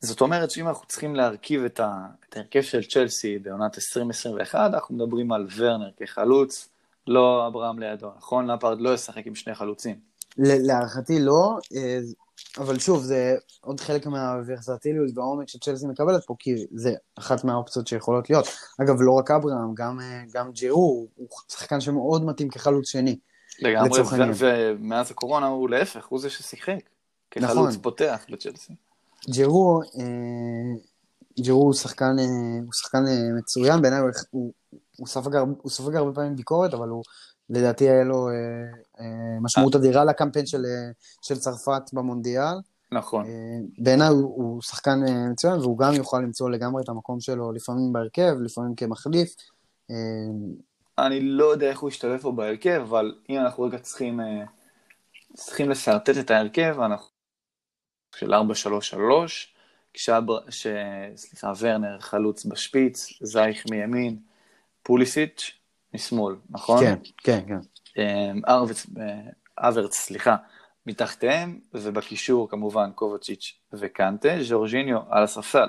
[0.00, 1.80] זאת אומרת שאם אנחנו צריכים להרכיב את
[2.36, 6.68] ההרכב של צ'לסי בעונת 2021, אנחנו מדברים על ורנר כחלוץ,
[7.08, 8.50] לא אברהם לידו, נכון?
[8.50, 9.94] לפארד לא ישחק עם שני חלוצים.
[10.38, 11.98] להערכתי לא, אה,
[12.58, 18.30] אבל שוב, זה עוד חלק מהוורסטיליות והעומק שצ'לסי מקבלת פה, כי זה אחת מהאופציות שיכולות
[18.30, 18.46] להיות.
[18.82, 23.18] אגב, לא רק אברהם, גם, אה, גם ג'ירו הוא שחקן שמאוד מתאים כחלוץ שני.
[23.62, 24.00] לגמרי,
[24.36, 26.78] ומאז הקורונה הוא להפך, הוא זה ששיחק.
[27.30, 27.82] כחלוץ נכון.
[27.82, 28.72] פותח בצ'לסי.
[29.36, 30.80] ג'רו, אה,
[31.44, 32.16] ג'רו הוא שחקן,
[32.64, 33.04] הוא שחקן
[33.38, 34.52] מצוין, בעיניי הוא, הוא,
[34.98, 37.02] הוא, ספג, הוא סופג הרבה פעמים ביקורת, אבל הוא,
[37.50, 38.28] לדעתי היה לו
[39.40, 40.64] משמעות אדירה לקמפיין של,
[41.22, 42.54] של צרפת במונדיאל.
[42.92, 43.24] נכון.
[43.78, 48.36] בעיניי הוא, הוא שחקן מצוין, והוא גם יוכל למצוא לגמרי את המקום שלו, לפעמים בהרכב,
[48.40, 49.34] לפעמים כמחליף.
[50.98, 54.20] אני לא יודע איך הוא ישתלב פה בהרכב, אבל אם אנחנו רגע צריכים,
[55.34, 57.06] צריכים לשרטט את ההרכב, אנחנו
[58.16, 58.36] של 4-3-3,
[59.94, 60.66] כשאבר, ש...
[61.16, 64.18] סליחה, ורנר חלוץ בשפיץ, זייך מימין,
[64.88, 65.50] פוליסיץ'
[65.94, 66.80] משמאל, נכון?
[66.80, 67.60] כן, כן, כן.
[68.02, 68.86] אמ, ארוורץ,
[69.58, 70.36] אברץ, סליחה,
[70.86, 75.68] מתחתיהם, ובקישור כמובן קובצ'יץ' וקנטה, ז'ורג'יניו על הספסל.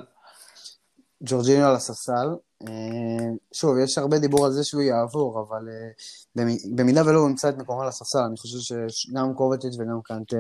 [1.23, 2.27] ג'ורג'יניו על הספסל,
[2.67, 6.43] אה, שוב, יש הרבה דיבור על זה שהוא יעבור, אבל אה,
[6.75, 8.57] במידה ולא הוא ימצא את מקומו על הספסל, אני חושב
[8.87, 10.37] שגם קובצ'יץ' וגם קנטה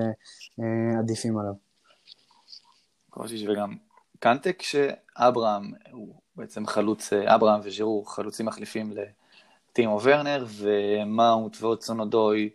[0.59, 1.53] אה, עדיפים עליו.
[3.09, 3.75] קושיץ' וגם
[4.19, 8.93] קנטק, שאברהם הוא בעצם חלוץ, אברהם וז'ירו חלוצים מחליפים
[9.71, 12.49] לטימו ורנר, ומאונט ואוצונודוי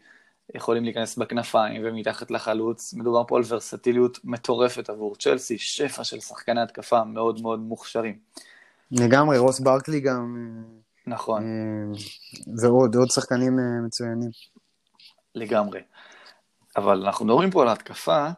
[0.55, 2.95] יכולים להיכנס בכנפיים ומתחת לחלוץ.
[2.95, 8.19] מדובר פה על ורסטיליות מטורפת עבור צ'לסי, שפע של שחקני התקפה מאוד מאוד מוכשרים.
[8.91, 10.37] לגמרי, רוס ברקלי גם.
[11.07, 11.43] נכון.
[11.43, 11.99] אה,
[12.63, 14.31] ועוד, עוד שחקנים אה, מצוינים.
[15.35, 15.81] לגמרי.
[16.77, 18.33] אבל אנחנו מדברים פה על התקפה, אה,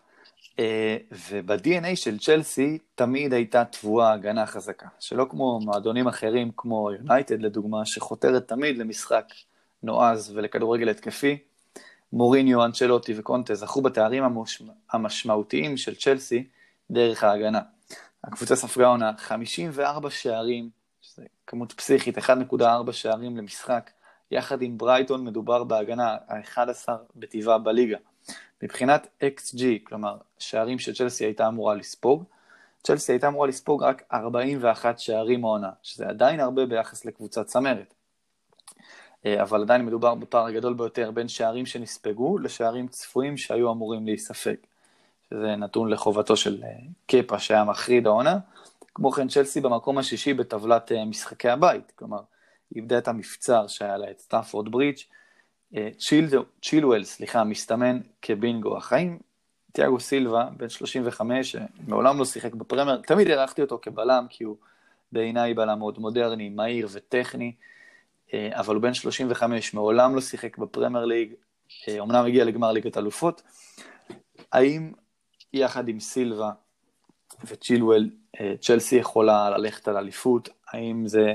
[1.31, 7.87] וב-DNA של צ'לסי תמיד הייתה תבואה הגנה חזקה, שלא כמו מועדונים אחרים כמו יונייטד לדוגמה,
[7.87, 9.25] שחותרת תמיד למשחק
[9.83, 11.39] נועז ולכדורגל התקפי.
[12.13, 14.63] מוריניו, אנצ'לוטי וקונטה זכו בתארים המוש...
[14.93, 16.47] המשמעותיים של צ'לסי
[16.91, 17.61] דרך ההגנה.
[18.25, 23.91] הקבוצה ספגה עונה 54 שערים, שזה כמות פסיכית, 1.4 שערים למשחק.
[24.31, 27.97] יחד עם ברייטון מדובר בהגנה ה-11 בטבעה בליגה.
[28.63, 32.25] מבחינת XG, כלומר שערים שצ'לסי הייתה אמורה לספוג,
[32.83, 37.95] צ'לסי הייתה אמורה לספוג רק 41 שערים העונה, שזה עדיין הרבה ביחס לקבוצת צמרת.
[39.27, 44.57] אה, אבל עדיין מדובר בפער הגדול ביותר בין שערים שנספגו לשערים צפויים שהיו אמורים להיספג.
[45.31, 46.69] שזה נתון לחובתו של אה,
[47.07, 48.39] קפה שהיה מחריד העונה.
[48.95, 52.21] כמו כן צ'לסי במקום השישי בטבלת אה, משחקי הבית, כלומר,
[52.77, 54.99] איבדה את המבצר שהיה לה את סטאפורד ברידג'.
[56.63, 59.19] צ'ילואל, סליחה, מסתמן כבינגו החיים.
[59.77, 61.57] תיאגו סילבה, בן 35,
[61.87, 64.57] מעולם לא שיחק בפרמייר, תמיד הערכתי אותו כבלם, כי הוא
[65.13, 67.53] בעיניי בלם מאוד מודרני, מהיר וטכני.
[68.35, 71.33] אה, אבל הוא בן 35, מעולם לא שיחק בפרמייר ליג,
[71.99, 73.43] אומנם אה, הגיע לגמר ליגת אלופות.
[74.53, 74.93] האם
[75.53, 76.51] יחד עם סילבה
[77.45, 78.11] וצ'ילואל,
[78.41, 80.49] אה, צ'לסי יכולה ללכת על אליפות?
[80.73, 81.35] האם זה,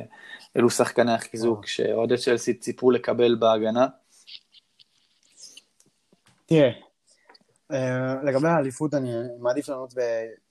[0.57, 3.88] אלו שחקני החיזוק שאוהדי צ'לסי ציפו לקבל בהגנה?
[6.52, 6.72] תראה,
[8.24, 9.93] לגבי האליפות אני מעדיף לענות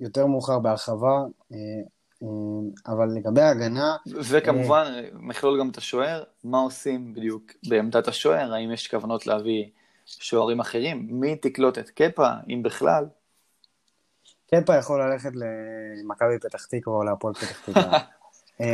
[0.01, 1.19] יותר מאוחר בהרחבה.
[2.23, 3.97] אמ, אבל לגבי ההגנה...
[4.31, 8.55] וכמובן, מכלול גם את השוער, מה עושים בדיוק בעמדת השוער?
[8.55, 9.65] האם יש כוונות להביא
[10.07, 11.07] שוערים אחרים?
[11.11, 13.07] מי תקלוט את קפה, אם בכלל?
[14.55, 17.99] קפה יכול ללכת למכבי פתח תקווה או להפועל פתח תקווה.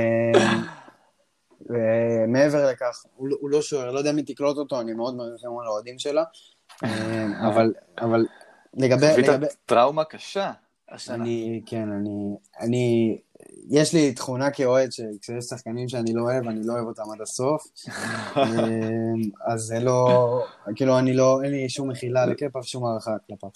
[1.71, 5.59] ומעבר לכך, הוא, לא, הוא לא שוער, לא יודע מי תקלוט אותו, אני מאוד מרחם
[5.61, 6.25] על האוהדים שלה,
[7.49, 8.27] אבל, אבל
[8.75, 9.07] לגבי...
[9.27, 10.53] חווית טראומה קשה.
[10.89, 11.15] השנה.
[11.15, 13.19] אני, כן, אני, אני,
[13.69, 17.67] יש לי תכונה כאוהד שכשיש שחקנים שאני לא אוהב, אני לא אוהב אותם עד הסוף.
[18.37, 20.45] אמ, אז זה לא,
[20.77, 23.49] כאילו, אני לא, אין לי שום מחילה לקפה ושום הערכה כלפיו.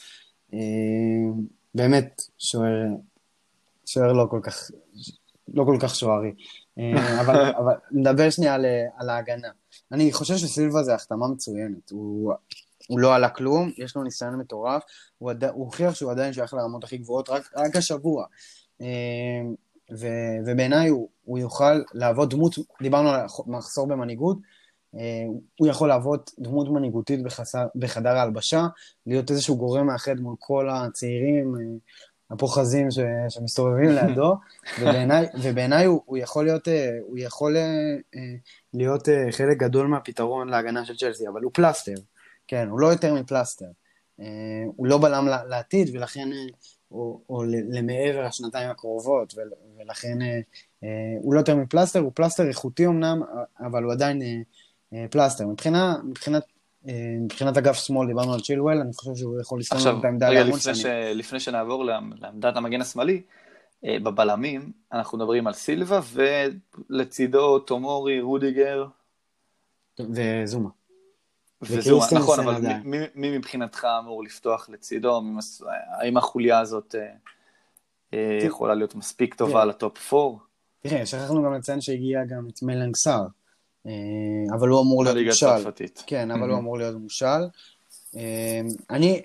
[0.52, 1.32] אמ,
[1.74, 2.86] באמת, שוער,
[3.86, 4.70] שוער לא כל כך,
[5.54, 6.32] לא כל כך שוערי.
[7.20, 8.66] אבל, אבל נדבר שנייה על,
[8.96, 9.48] על ההגנה.
[9.92, 11.90] אני חושב שסילבה זה החתמה מצוינת.
[11.90, 12.32] הוא,
[12.90, 14.82] הוא לא עלה כלום, יש לו ניסיון מטורף,
[15.18, 15.44] הוא, עד...
[15.44, 18.24] הוא הוכיח שהוא עדיין שייך לרמות הכי גבוהות רק, רק השבוע.
[19.92, 20.06] ו,
[20.46, 24.38] ובעיניי הוא, הוא יוכל להוות דמות, דיברנו על מחסור במנהיגות,
[24.94, 25.24] אה,
[25.60, 28.66] הוא יכול להוות דמות מנהיגותית בחסר, בחדר ההלבשה,
[29.06, 31.60] להיות איזשהו גורם מאחד מול כל הצעירים אה,
[32.30, 34.34] הפוחזים ש, שמסתובבים לידו,
[34.80, 37.56] ובעיניי, ובעיני הוא, הוא יכול להיות, אה, הוא יכול
[38.74, 41.94] להיות חלק גדול מהפתרון להגנה של צ'לסי, אבל הוא פלסטר,
[42.50, 43.66] כן, הוא לא יותר מפלסטר.
[44.76, 46.28] הוא לא בלם לעתיד, ולכן
[46.92, 49.34] או, או למעבר השנתיים הקרובות,
[49.78, 50.40] ולכן אה,
[50.84, 50.88] אה,
[51.22, 53.22] הוא לא יותר מפלסטר, הוא פלסטר איכותי אמנם,
[53.60, 54.22] אבל הוא עדיין
[54.92, 55.46] אה, פלסטר.
[55.46, 56.42] מבחינה, מבחינת,
[57.20, 60.76] מבחינת אגף שמאל, דיברנו על צ'ילואל, אני חושב שהוא יכול לסתום את העמדה להמון שנים.
[60.76, 63.22] עכשיו, רגע, לפני שנעבור לעמדת המגן השמאלי,
[63.84, 66.00] בבלמים, אנחנו מדברים על סילבה,
[66.90, 68.86] ולצידו תומורי, רודיגר.
[70.00, 70.79] וזומה.
[71.62, 75.20] וזהו, נכון, אבל מי, מי מבחינתך אמור לפתוח לצידו?
[76.00, 77.12] האם החוליה הזאת אה,
[78.14, 80.38] אה יכולה להיות מספיק טובה לטופ 4?
[80.80, 83.26] תראה, שכחנו גם לציין שהגיע גם את מלנג סאר,
[83.86, 83.92] אה,
[84.54, 85.46] אבל הוא אמור להיות מושל.
[86.06, 87.26] כן, אבל הוא אמור להיות מושל.
[88.16, 89.22] אה, אני,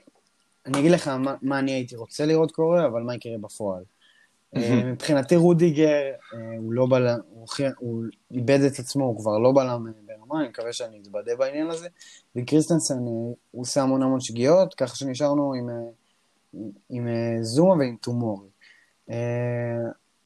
[0.65, 3.83] אני אגיד לך מה, מה אני הייתי רוצה לראות קורה, אבל מה יקרה בפועל.
[4.85, 6.01] מבחינתי רודיגר,
[6.57, 7.19] הוא לא בלם,
[7.79, 9.87] הוא איבד את עצמו, הוא כבר לא בלם
[10.27, 11.87] ברמה, אני מקווה שאני אתבדה בעניין הזה.
[12.35, 15.69] וקריסטנסן, הוא עושה המון המון שגיאות, ככה שנשארנו עם,
[16.53, 17.07] עם, עם
[17.41, 18.47] זומה ועם תומורי.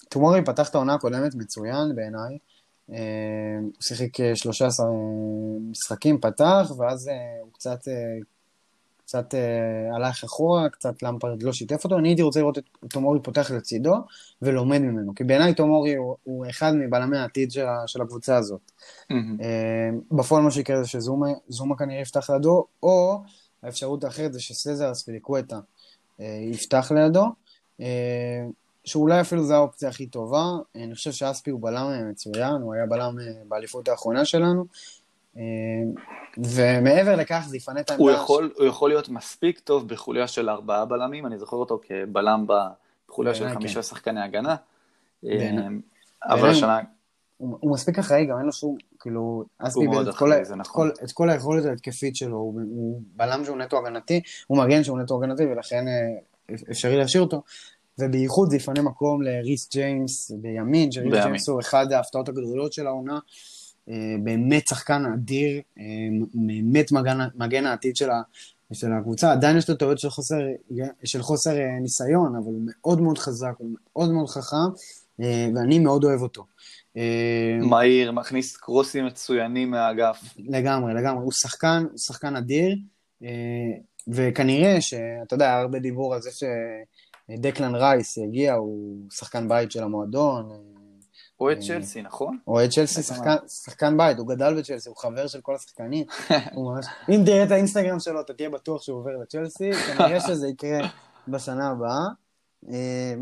[0.10, 2.38] תומורי פתח את העונה הקודמת מצוין בעיניי.
[2.88, 4.88] הוא שיחק 13
[5.72, 7.10] משחקים, פתח, ואז
[7.42, 7.80] הוא קצת
[9.10, 13.20] קצת אה, הלך אחורה, קצת למפרד לא שיתף אותו, אני הייתי רוצה לראות את תומורי
[13.24, 13.96] פותח לצידו
[14.42, 18.72] ולומד ממנו, כי בעיניי תומורי הוא, הוא אחד מבלמי העתיד של, של הקבוצה הזאת.
[19.12, 19.16] Mm-hmm.
[19.42, 23.24] אה, בפועל מה שיקרה זה שזומה כנראה יפתח לידו, או
[23.64, 25.60] האפשרות האחרת זה שסזר אספיליקווטה
[26.20, 27.26] אה, יפתח לידו,
[27.82, 28.46] אה,
[28.86, 30.46] שאולי אפילו זו האופציה הכי טובה,
[30.76, 34.66] אני חושב שאספי הוא בלם מצוין, הוא היה בלם אה, באליפות האחרונה שלנו, אה,
[36.38, 38.04] ומעבר לכך זה יפנה את העמדה...
[38.04, 42.46] הוא יכול, הוא יכול להיות מספיק טוב בחוליה של ארבעה בלמים, אני זוכר אותו כבלם
[43.08, 43.82] בחוליה של חמישה כן.
[43.82, 44.56] שחקני הגנה.
[45.26, 45.52] אה,
[46.24, 46.80] אבל השנה...
[47.38, 50.92] הוא, הוא מספיק אחראי, גם אין לו שום, כאילו, אספי איבד את, כל, נכון.
[51.04, 55.24] את כל היכולת ההתקפית שלו, הוא, הוא בלם שהוא נטו הגנתי, הוא מגן שהוא נטו
[55.24, 57.42] הגנתי, ולכן אה, אפשרי להשאיר אותו.
[58.00, 63.20] ובייחוד זה יפנה מקום לריס ג'יימס בימין, שריס ג'יימס הוא אחד ההפתעות הגדולות של העונה.
[63.90, 65.84] אה, באמת שחקן אדיר, אה,
[66.34, 68.22] באמת מגן, מגן העתיד של, ה,
[68.74, 69.32] של הקבוצה.
[69.32, 70.36] עדיין יש לו טעויות של חוסר,
[71.04, 74.70] של חוסר אה, ניסיון, אבל הוא מאוד מאוד חזק, הוא מאוד מאוד חכם,
[75.56, 76.46] ואני מאוד אוהב אותו.
[77.62, 80.24] מהיר, מכניס קרוסים מצוינים מהאגף.
[80.38, 81.24] לגמרי, לגמרי.
[81.24, 82.76] הוא שחקן, הוא שחקן אדיר,
[84.08, 90.50] וכנראה שאתה יודע, הרבה דיבור על זה שדקלן רייס יגיע, הוא שחקן בית של המועדון.
[91.40, 92.38] אוהד צ'לסי, נכון?
[92.48, 93.02] אוהד צ'לסי,
[93.48, 96.06] שחקן בית, הוא גדל בצ'לסי, הוא חבר של כל השחקנים.
[97.10, 100.80] אם תראה את האינסטגרם שלו, אתה תהיה בטוח שהוא עובר לצ'לסי, כנראה שזה יקרה
[101.28, 102.06] בשנה הבאה.
[102.70, 103.14] אה,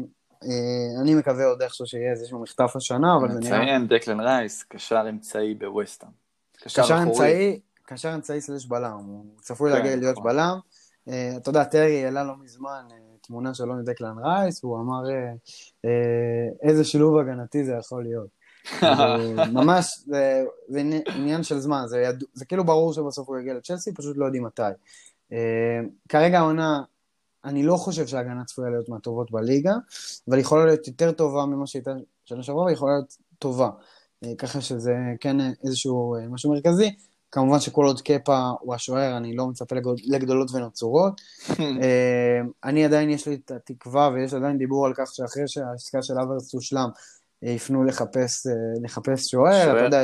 [0.44, 3.62] אה, אני מקווה עוד איכשהו שיהיה איזשהו מחטף השנה, אבל זה נראה...
[3.62, 6.12] נציין, דקלן רייס, קשר אמצעי בווסטהאם.
[6.64, 10.32] קשר אמצעי, קשר אמצעי סלש בלם, הוא צפוי כן, להגיע להיות נכון.
[10.32, 10.60] בלם.
[11.10, 12.88] אה, אתה יודע, טרי העלה לא מזמן
[13.28, 15.32] תמונה שלו עם דקלן רייס, והוא אמר אה,
[15.86, 18.38] אה, איזה שילוב הגנתי זה יכול להיות.
[19.54, 20.82] ממש, זה, זה
[21.16, 22.24] עניין של זמן, זה, יד...
[22.34, 24.62] זה כאילו ברור שבסוף הוא יגיע לצ'לסי, פשוט לא יודעים מתי.
[25.32, 26.82] אה, כרגע העונה,
[27.46, 29.74] אני לא חושב שההגנה צפויה להיות מהטובות בליגה,
[30.30, 31.92] אבל יכולה להיות יותר טובה ממה שהייתה
[32.26, 33.70] שנה שעברה, והיא יכולה להיות טובה.
[34.38, 36.96] ככה שזה כן איזשהו משהו מרכזי.
[37.32, 39.76] כמובן שכל עוד קפה הוא השוער, אני לא מצפה
[40.08, 41.22] לגדולות ונצורות.
[41.60, 46.14] אה, אני עדיין, יש לי את התקווה ויש עדיין דיבור על כך שאחרי שהעסקה של
[46.24, 46.90] אברס תושלם,
[47.44, 48.54] אה, יפנו לחפש, אה,
[48.84, 49.72] לחפש שוער.
[49.72, 50.04] אתה יודע,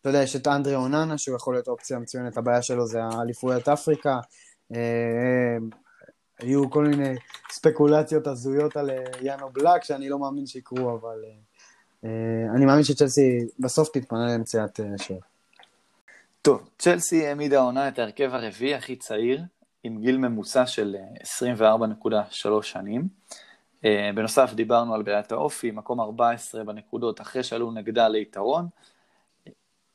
[0.00, 3.68] אתה יודע, יש את אנדרי אוננה, שהוא יכול להיות אופציה מצוינת, הבעיה שלו זה האליפויות
[3.68, 4.18] אפריקה.
[6.38, 7.14] היו כל מיני
[7.52, 8.90] ספקולציות הזויות על
[9.22, 11.18] יאנו בלאק, שאני לא מאמין שיקרו, אבל
[12.54, 15.20] אני מאמין שצ'לסי בסוף תתפנה למציאת שוער.
[16.48, 19.42] טוב, צ'לסי העמידה העונה את ההרכב הרביעי הכי צעיר,
[19.82, 20.96] עם גיל ממוצע של
[21.60, 23.08] 24.3 שנים.
[23.84, 28.68] אה, בנוסף, דיברנו על בעיית האופי, מקום 14 בנקודות אחרי שעלו נגדה ליתרון.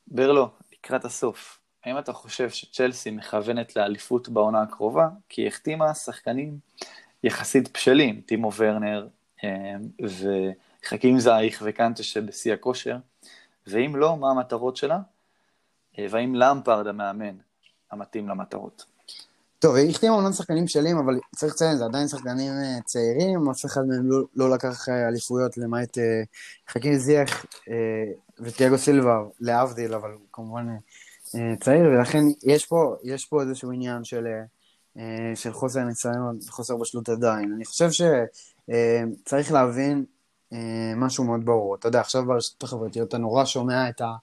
[0.08, 5.08] ברלו, לקראת הסוף, האם אתה חושב שצ'לסי מכוונת לאליפות בעונה הקרובה?
[5.30, 6.58] כי היא החתימה שחקנים
[7.24, 9.08] יחסית בשלים, טימו ורנר
[9.44, 9.76] אה,
[10.84, 12.98] וחכים זייך וקנטה שבשיא הכושר,
[13.68, 15.00] ואם לא, מה המטרות שלה?
[16.00, 17.36] אה, והאם למפרד המאמן
[17.92, 18.86] המתאים למטרות?
[19.60, 23.66] טוב, היא החתימה המון שחקנים בשלים, אבל צריך לציין, זה עדיין שחקנים אה, צעירים, אף
[23.66, 25.98] אחד מהם לא, לא לקח אה, אליפויות, למעט
[26.70, 27.46] חכים זיח
[28.40, 30.68] וטיאגו סילבה, להבדיל, אבל הוא כמובן
[31.60, 34.26] צעיר, ולכן יש פה, יש פה איזשהו עניין של,
[35.36, 37.54] של חוסר ניסיון, חוסר בשלות עדיין.
[37.56, 40.06] אני חושב שצריך להבין
[40.96, 41.76] משהו מאוד ברור.
[41.76, 44.16] אתה יודע, עכשיו ברשתות החברתיות אתה נורא שומע את ה...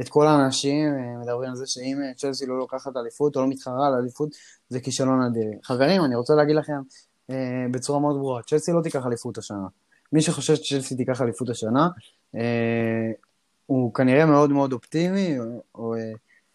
[0.00, 3.48] את כל האנשים אה, מדברים על זה שאם אה, צ'לסי לא לוקחת אליפות או לא
[3.48, 4.28] מתחרה על אליפות,
[4.68, 5.50] זה כישלון אדיר.
[5.62, 6.80] חברים, אני רוצה להגיד לכם
[7.30, 7.36] אה,
[7.70, 9.66] בצורה מאוד ברורה, צ'לסי לא תיקח אליפות השנה.
[10.12, 11.88] מי שחושב שצ'לסי תיקח אליפות השנה,
[13.66, 15.38] הוא כנראה מאוד מאוד אופטימי,
[15.74, 16.12] או, אה,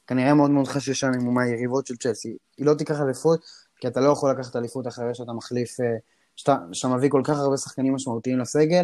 [0.07, 2.37] כנראה מאוד מאוד חששן עם היריבות של צ'לסי.
[2.57, 3.45] היא לא תיקח אליפות,
[3.77, 5.77] כי אתה לא יכול לקחת אליפות אחרי שאתה מחליף,
[6.35, 8.83] שאתה, שאתה מביא כל כך הרבה שחקנים משמעותיים לסגל,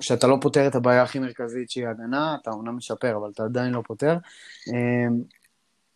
[0.00, 3.72] שאתה לא פותר את הבעיה הכי מרכזית שהיא הגנה, אתה אומנם משפר, אבל אתה עדיין
[3.72, 4.16] לא פותר.
[4.68, 5.22] אמ,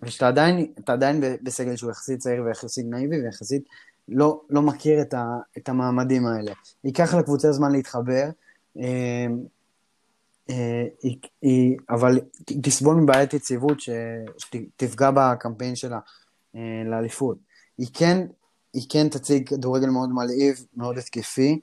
[0.02, 3.62] ושאתה עדיין, עדיין בסגל שהוא יחסית צעיר ויחסית נאיבי ויחסית
[4.08, 5.24] לא, לא מכיר את, ה,
[5.58, 6.52] את המעמדים האלה.
[6.84, 8.24] ייקח לקבוצה זמן להתחבר,
[8.76, 9.38] אמ,
[10.50, 10.86] אה,
[11.90, 12.20] אבל
[12.62, 13.78] תסבול מבעיית יציבות
[14.38, 15.98] שתפגע בקמפיין שלה
[16.56, 17.38] אה, לאליפות.
[17.78, 18.26] היא כן,
[18.74, 21.60] היא כן תציג כדורגל מאוד מלהיב, מאוד התקפי,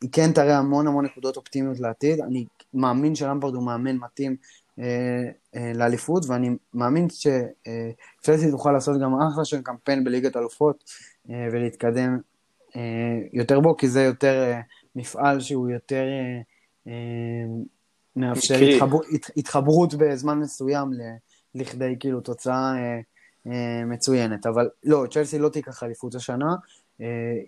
[0.00, 2.20] היא כן תראה המון המון נקודות אופטימיות לעתיד.
[2.20, 2.44] אני
[2.74, 4.36] מאמין שלמפרד הוא מאמן מתאים
[4.78, 4.84] אה,
[5.56, 10.84] אה, לאליפות, ואני מאמין שפלסי תוכל לעשות גם אחלה של קמפיין בליגת אלופות
[11.28, 12.18] ולהתקדם
[13.32, 14.54] יותר בו, כי זה יותר
[14.96, 16.04] מצוין שהוא יותר
[18.16, 18.98] מאפשר התחבר,
[19.36, 20.90] התחברות בזמן מסוים
[21.54, 22.74] לכדי כאילו תוצאה
[23.86, 24.46] מצוינת.
[24.46, 26.54] אבל לא, צ'לסי לא תיקח אליפות השנה,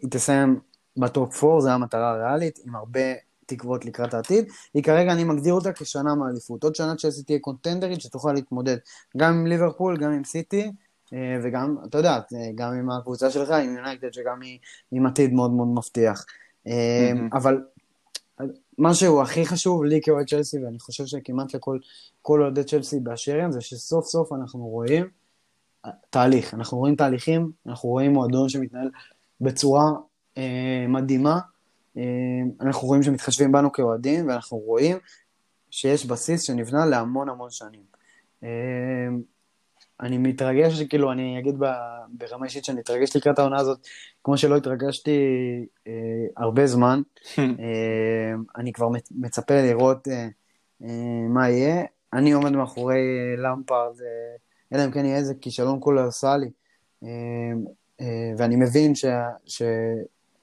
[0.02, 0.60] היא תסיים
[0.96, 3.00] בטופ 4, זו המטרה הריאלית, עם הרבה
[3.46, 4.48] תקוות לקראת העתיד.
[4.74, 6.64] היא כרגע, אני מגדיר אותה כשנה מאליפות.
[6.64, 8.76] עוד שנה צ'לסי תהיה קונטנדרית שתוכל להתמודד
[9.16, 10.72] גם עם ליברפול, גם עם סיטי,
[11.12, 14.58] אה, וגם, אתה יודע, אה, גם עם הקבוצה שלך, עם יונייטד, שגם היא
[14.92, 16.24] עם עתיד מאוד מאוד מבטיח.
[16.66, 17.62] אה, אבל
[18.78, 23.52] מה שהוא הכי חשוב לי כאוהד צ'לסי, ואני חושב שכמעט לכל אוהדי צ'לסי באשר הם,
[23.52, 25.08] זה שסוף סוף אנחנו רואים
[26.10, 26.54] תהליך.
[26.54, 28.90] אנחנו רואים תהליכים, אנחנו רואים מועדון שמתנהל
[29.40, 29.90] בצורה
[30.88, 31.38] מדהימה.
[31.96, 32.02] אה,
[32.60, 34.98] אנחנו רואים שמתחשבים בנו כאוהדים, ואנחנו רואים
[35.70, 37.82] שיש בסיס שנבנה להמון המון שנים.
[38.44, 38.48] אה,
[40.00, 41.54] אני מתרגש, כאילו, אני אגיד
[42.08, 43.86] ברמה אישית שאני אתרגש לקראת העונה הזאת,
[44.24, 45.18] כמו שלא התרגשתי
[45.86, 45.92] אה,
[46.36, 47.02] הרבה זמן.
[47.38, 50.28] אה, אני כבר מצפה לראות אה,
[50.82, 51.84] אה, מה יהיה.
[52.12, 54.36] אני עומד מאחורי למפרד, אה,
[54.72, 56.50] אלא אם כן יהיה איזה כישלון קולוסלי,
[58.38, 59.04] ואני מבין ש...
[59.46, 59.62] ש...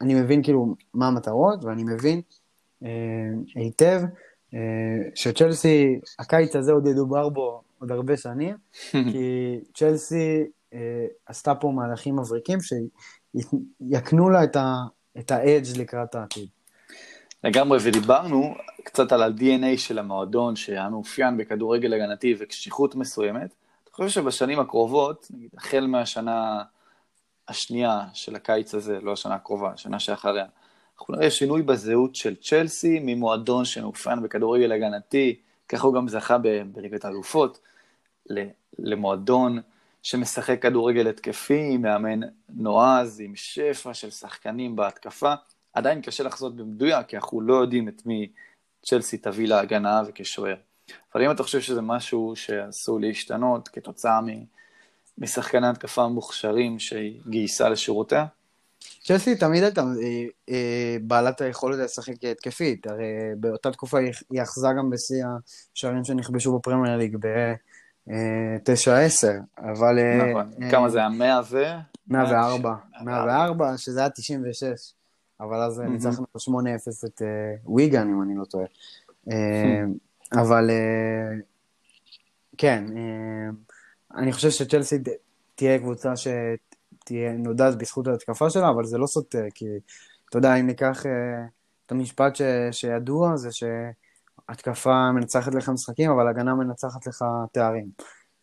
[0.04, 2.22] אני מבין כאילו מה המטרות, ואני מבין
[3.56, 4.02] היטב
[5.16, 8.56] שצ'לסי, הקיץ הזה עוד ידובר בו עוד הרבה שנים,
[9.12, 10.44] כי צ'לסי
[11.26, 14.44] עשתה פה מהלכים מבריקים שיקנו לה
[15.20, 16.50] את ה-edge לקראת העתיד.
[17.44, 23.40] לגמרי, ודיברנו קצת על ה-DNA של המועדון שהיה מאופיין בכדורגל הגנתי וקשיחות מסוימת.
[23.42, 26.62] אני חושב שבשנים הקרובות, נגיד, החל מהשנה
[27.48, 30.46] השנייה של הקיץ הזה, לא השנה הקרובה, השנה שאחריה,
[31.00, 35.40] אנחנו נראה שינוי בזהות של צ'לסי ממועדון שמאופיין בכדורגל הגנתי,
[35.70, 36.38] ככה הוא גם זכה
[36.74, 37.60] בליגת האלופות,
[38.80, 39.60] למועדון
[40.04, 42.20] שמשחק כדורגל התקפי, מאמן
[42.50, 45.34] נועז, עם שפע של שחקנים בהתקפה.
[45.74, 48.32] עדיין קשה לחזות במדויק, כי אנחנו לא יודעים את מי
[48.86, 50.56] צ'לסי תביא להגנה וכשוער.
[51.14, 54.22] אבל אם אתה חושב שזה משהו שאסור להשתנות כתוצאה
[55.18, 58.26] משחקני התקפה מוכשרים שהיא גייסה לשורותיה?
[59.04, 63.06] צ'לסי תמיד הייתה אה, אה, בעלת היכולת לשחק התקפית, הרי
[63.38, 63.98] באותה תקופה
[64.32, 65.26] היא אחזה גם בשיא
[65.74, 68.12] השערים שנכבשו בפרמייר ליג ב-9-10,
[69.58, 70.00] אבל...
[70.30, 71.10] נכון, כמה זה היה?
[71.10, 71.64] 100 ו...
[72.08, 74.94] 104, 104, שזה היה 96.
[75.40, 75.80] אבל אז.
[75.80, 76.40] ניצחנו 8-0
[77.06, 78.66] את uh, ויגן, אם אני לא טועה.
[80.34, 80.70] אבל
[82.58, 82.86] כן,
[84.16, 84.98] אני חושב שצ'לסי
[85.56, 89.66] תהיה קבוצה שתהיה נודעת בזכות ההתקפה שלה, אבל זה לא סותר, כי
[90.30, 91.10] אתה יודע, אם ניקח uh,
[91.86, 92.42] את המשפט ש,
[92.72, 97.90] שידוע, זה שהתקפה מנצחת לך משחקים, אבל הגנה מנצחת לך תארים.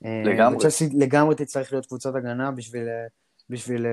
[0.03, 0.59] לגמרי.
[0.59, 2.89] צ'לסי לגמרי תצטרך להיות קבוצת הגנה בשביל,
[3.51, 3.87] בשביל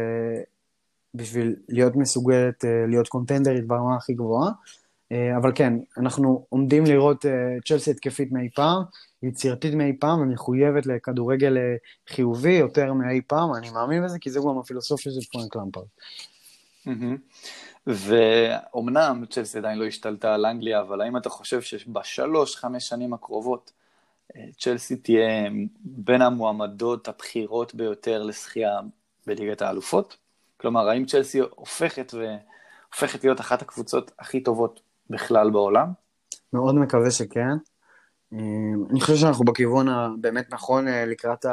[1.13, 4.51] בשביל להיות מסוגלת אה, להיות קונטנדרית ברמה הכי גבוהה.
[5.11, 7.31] אה, אבל כן, אנחנו עומדים לראות אה,
[7.65, 8.83] צ'לסי התקפית מאי פעם,
[9.23, 11.57] יצירתית מאי פעם ומחויבת לכדורגל
[12.07, 15.85] חיובי יותר מאי פעם, אני מאמין בזה, כי זה גם הפילוסופיה של פרנק למפרד.
[17.87, 23.71] ואומנם צ'לסי עדיין לא השתלטה על אנגליה, אבל האם אתה חושב שבשלוש, חמש שנים הקרובות
[24.59, 25.49] צ'לסי תהיה
[25.81, 28.79] בין המועמדות הבכירות ביותר לשחייה
[29.27, 30.17] בליגת האלופות?
[30.57, 35.87] כלומר, האם צ'לסי הופכת והופכת להיות אחת הקבוצות הכי טובות בכלל בעולם?
[36.53, 37.57] מאוד מקווה שכן.
[38.33, 41.45] אמ, אני חושב שאנחנו בכיוון הבאמת נכון אה, לקראת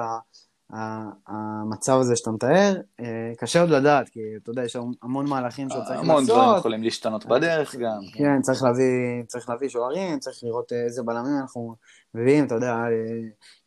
[1.26, 2.76] המצב הזה שאתה מתאר.
[3.00, 6.10] אה, קשה עוד לדעת, כי אתה יודע, יש המון מהלכים שעוד צריך לעשות.
[6.10, 8.00] המון דברים יכולים להשתנות בדרך גם.
[8.14, 11.74] כן, צריך להביא, צריך להביא שוערים, צריך לראות אה, איזה בלמים אנחנו
[12.14, 12.76] מביאים, אתה יודע,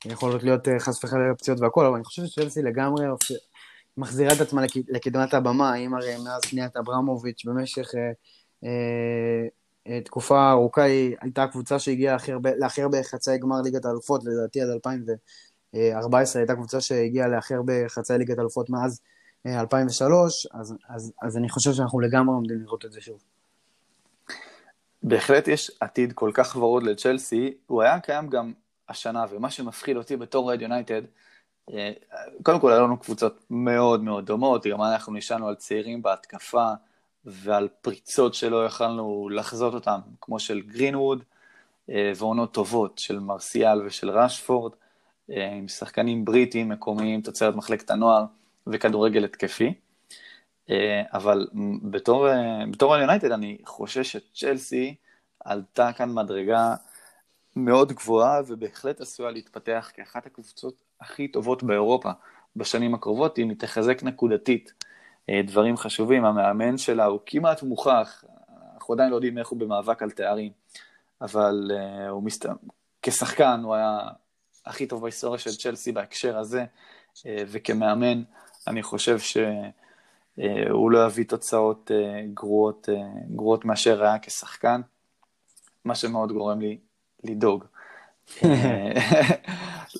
[0.05, 3.05] יכולות להיות חס וחלילה פציעות והכל, אבל אני חושב שצ'לסי לגמרי
[3.97, 9.26] מחזירה את עצמה לקדמת הבמה, אם הרי מאז קניית אברמוביץ' במשך אה, אה, אה,
[10.05, 12.17] תקופה ארוכה היא הייתה הקבוצה שהגיעה
[12.57, 18.17] להכי הרבה חצאי גמר ליגת האלופות, לדעתי עד 2014 הייתה קבוצה שהגיעה להכי הרבה חצאי
[18.17, 19.01] ליגת האלופות מאז
[19.45, 23.23] 2003, אז, אז, אז אני חושב שאנחנו לגמרי עומדים לראות את זה שוב.
[25.03, 28.53] בהחלט יש עתיד כל כך ורוד לצ'לסי, הוא היה קיים גם
[28.89, 31.01] השנה, ומה שמפחיד אותי בתור רד יונייטד,
[31.73, 31.91] אה,
[32.43, 36.73] קודם כל, היו לנו קבוצות מאוד מאוד דומות, גם אנחנו נשענו על צעירים בהתקפה
[37.27, 41.23] ועל פריצות שלא יכלנו לחזות אותם, כמו של גרינווד,
[41.89, 44.71] אה, ועונות טובות של מרסיאל ושל ראשפורד,
[45.31, 48.25] אה, עם שחקנים בריטים מקומיים, תוצרת מחלקת הנוער
[48.67, 49.73] וכדורגל התקפי.
[51.13, 51.47] אבל
[51.83, 52.27] בתור,
[52.71, 54.95] בתור יונייטד אני חושש שצ'לסי
[55.45, 56.75] עלתה כאן מדרגה
[57.55, 62.11] מאוד גבוהה ובהחלט עשויה להתפתח כאחת הקבוצות הכי טובות באירופה
[62.55, 64.86] בשנים הקרובות, אם היא תחזק נקודתית אה,
[65.31, 66.25] דברים חשובים.
[66.25, 68.23] המאמן שלה הוא כמעט מוכח,
[68.75, 70.51] אנחנו עדיין לא יודעים איך הוא במאבק על תארים,
[71.21, 72.45] אבל uh, הוא מסת...
[73.01, 73.99] כשחקן הוא היה
[74.65, 76.65] הכי טוב בהיסטוריה של צ'לסי בהקשר הזה,
[77.15, 78.23] uh, וכמאמן
[78.67, 81.91] אני חושב שהוא לא יביא תוצאות
[82.33, 82.89] גרועות,
[83.35, 84.81] גרועות מאשר היה כשחקן,
[85.85, 86.77] מה שמאוד גורם לי
[87.23, 87.63] לדאוג.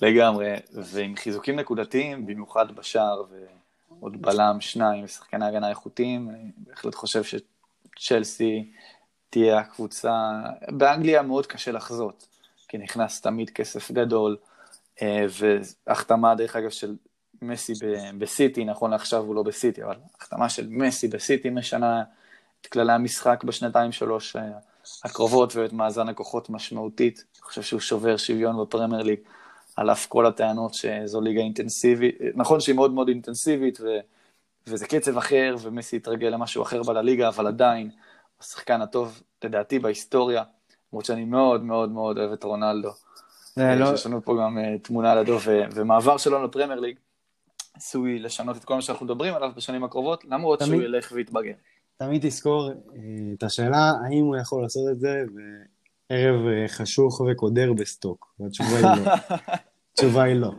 [0.02, 3.24] לגמרי, ועם חיזוקים נקודתיים, במיוחד בשער
[4.00, 8.72] ועוד בלם, שניים, ושחקני הגנה איכותיים, אני בהחלט חושב שצ'לסי
[9.30, 10.32] תהיה הקבוצה,
[10.68, 12.28] באנגליה מאוד קשה לחזות,
[12.68, 14.38] כי נכנס תמיד כסף גדול,
[15.02, 15.26] אה,
[15.88, 16.96] והחתמה, דרך אגב, של
[17.42, 17.74] מסי
[18.18, 22.04] בסיטי, נכון לעכשיו הוא לא בסיטי, אבל החתמה של מסי בסיטי משנה
[22.62, 24.42] את כללי המשחק בשנתיים שלוש אה,
[25.04, 27.24] הקרובות ואת מאזן הכוחות משמעותית.
[27.36, 29.20] אני חושב שהוא שובר שוויון בפרמייר ליג,
[29.78, 32.16] על אף כל הטענות שזו ליגה אינטנסיבית.
[32.36, 33.86] נכון שהיא מאוד מאוד אינטנסיבית, ו...
[34.68, 37.90] וזה קצב אחר, ומסי התרגל למשהו אחר בליגה, אבל עדיין,
[38.42, 40.44] השחקן הטוב, לדעתי, בהיסטוריה,
[40.94, 42.92] למרות שאני מאוד מאוד מאוד אוהב את רונלדו.
[43.60, 43.94] אה, לא.
[43.94, 45.62] יש לנו פה גם אה, תמונה לידו, ו...
[45.76, 46.98] ומעבר שלו לפרמייר ליג,
[47.76, 51.54] עשוי לשנות את כל מה שאנחנו מדברים עליו בשנים הקרובות, למרות תמיד- שהוא ילך ויתבגר.
[51.98, 52.74] תמיד תזכור אה,
[53.38, 55.24] את השאלה, האם הוא יכול לעשות את זה
[56.10, 58.34] בערב חשוך וקודר בסטוק?
[58.40, 59.12] והתשובה היא לא.
[59.98, 60.52] התשובה היא לא.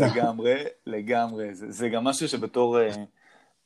[0.00, 1.54] לגמרי, לגמרי.
[1.54, 2.96] זה, זה גם משהו שבתור uh,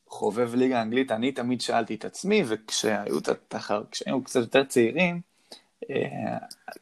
[0.06, 5.20] חובב ליגה האנגלית, אני תמיד שאלתי את עצמי, וכשהיו את התחר, כשהיינו קצת יותר צעירים,
[5.82, 5.86] uh,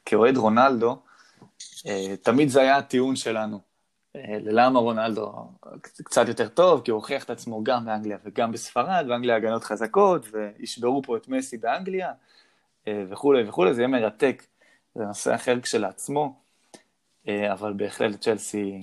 [0.05, 0.99] כאוהד רונלדו,
[1.51, 1.87] uh,
[2.23, 3.61] תמיד זה היה הטיעון שלנו.
[4.15, 5.33] ללמה רונלדו
[6.05, 10.27] קצת יותר טוב, כי הוא הוכיח את עצמו גם באנגליה וגם בספרד, ואנגליה הגנות חזקות,
[10.33, 12.13] וישברו פה את מסי באנגליה,
[12.91, 14.43] וכולי וכולי, זה יהיה מרתק.
[14.95, 16.35] זה נושא אחר כשלעצמו,
[17.29, 18.81] אבל בהחלט צ'לסי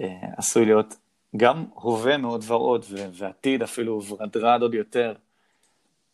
[0.00, 0.06] אה,
[0.36, 0.94] עשוי להיות
[1.36, 5.14] גם הווה מאוד ורוד, ועתיד אפילו ורדרד עוד יותר.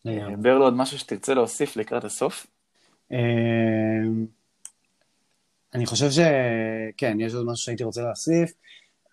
[0.07, 2.47] אה, ברלו, עוד משהו שתרצה להוסיף לקראת הסוף?
[3.11, 3.17] אה,
[5.73, 8.51] אני חושב שכן, יש עוד משהו שהייתי רוצה להוסיף.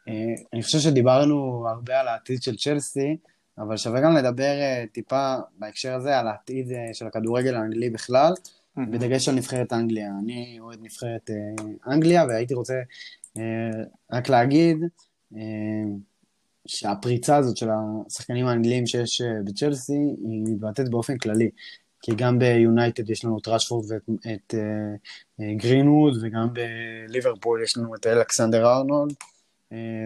[0.09, 0.15] אה,
[0.53, 3.17] אני חושב שדיברנו הרבה על העתיד של צ'לסי,
[3.59, 8.33] אבל שווה גם לדבר אה, טיפה בהקשר הזה על העתיד אה, של הכדורגל האנגלי בכלל,
[8.77, 10.11] בדגש על נבחרת אנגליה.
[10.23, 12.75] אני אוהד נבחרת אה, אנגליה, והייתי רוצה
[13.37, 14.77] אה, רק להגיד
[15.37, 15.41] אה,
[16.67, 17.69] שהפריצה הזאת של
[18.07, 21.51] השחקנים האנגליים שיש בצ'לסי, היא מתבטאת באופן כללי.
[22.03, 24.55] כי גם ביונייטד יש לנו את רשפורד ואת את,
[25.57, 29.15] גרינווד, וגם בליברפול יש לנו את אלכסנדר ארנולד,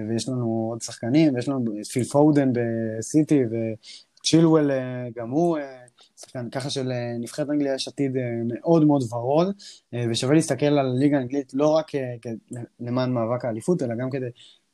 [0.08, 5.58] ויש לנו עוד שחקנים, ויש לנו את פיל פודן בסיטי, וצ'ילואל אה, גם הוא
[6.16, 9.55] שחקן, ככה שלנבחרת אנגליה יש עתיד אה, מאוד מאוד ורוד,
[9.94, 12.14] אה, ושווה להסתכל על הליגה האנגלית לא רק אה,
[12.80, 14.26] למען מאבק האליפות, אלא גם כדי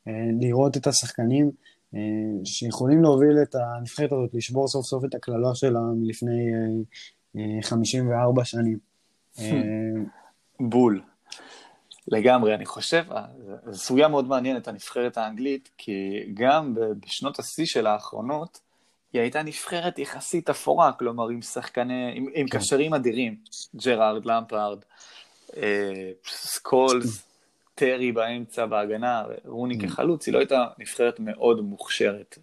[0.07, 1.51] אה, לראות את השחקנים
[1.95, 1.99] אה,
[2.45, 8.45] שיכולים להוביל את הנבחרת הזאת, לשבור סוף סוף את הקללה שלה מלפני אה, אה, 54
[8.45, 8.77] שנים.
[9.39, 9.51] אה,
[10.59, 11.01] בול.
[12.07, 13.25] לגמרי, אני חושב, אה,
[13.71, 16.75] זו סוגיה מאוד מעניינת, הנבחרת האנגלית, כי גם
[17.05, 18.59] בשנות השיא של האחרונות,
[19.13, 22.57] היא הייתה נבחרת יחסית אפורה, כלומר עם שחקני, עם, עם כן.
[22.57, 23.35] קשרים אדירים,
[23.75, 24.79] ג'רארד, למפארד,
[25.57, 27.27] אה, סקולס,
[27.75, 29.83] טרי באמצע, בהגנה, רוני Mm.
[29.83, 32.37] כחלוץ, היא לא הייתה נבחרת מאוד מוכשרת.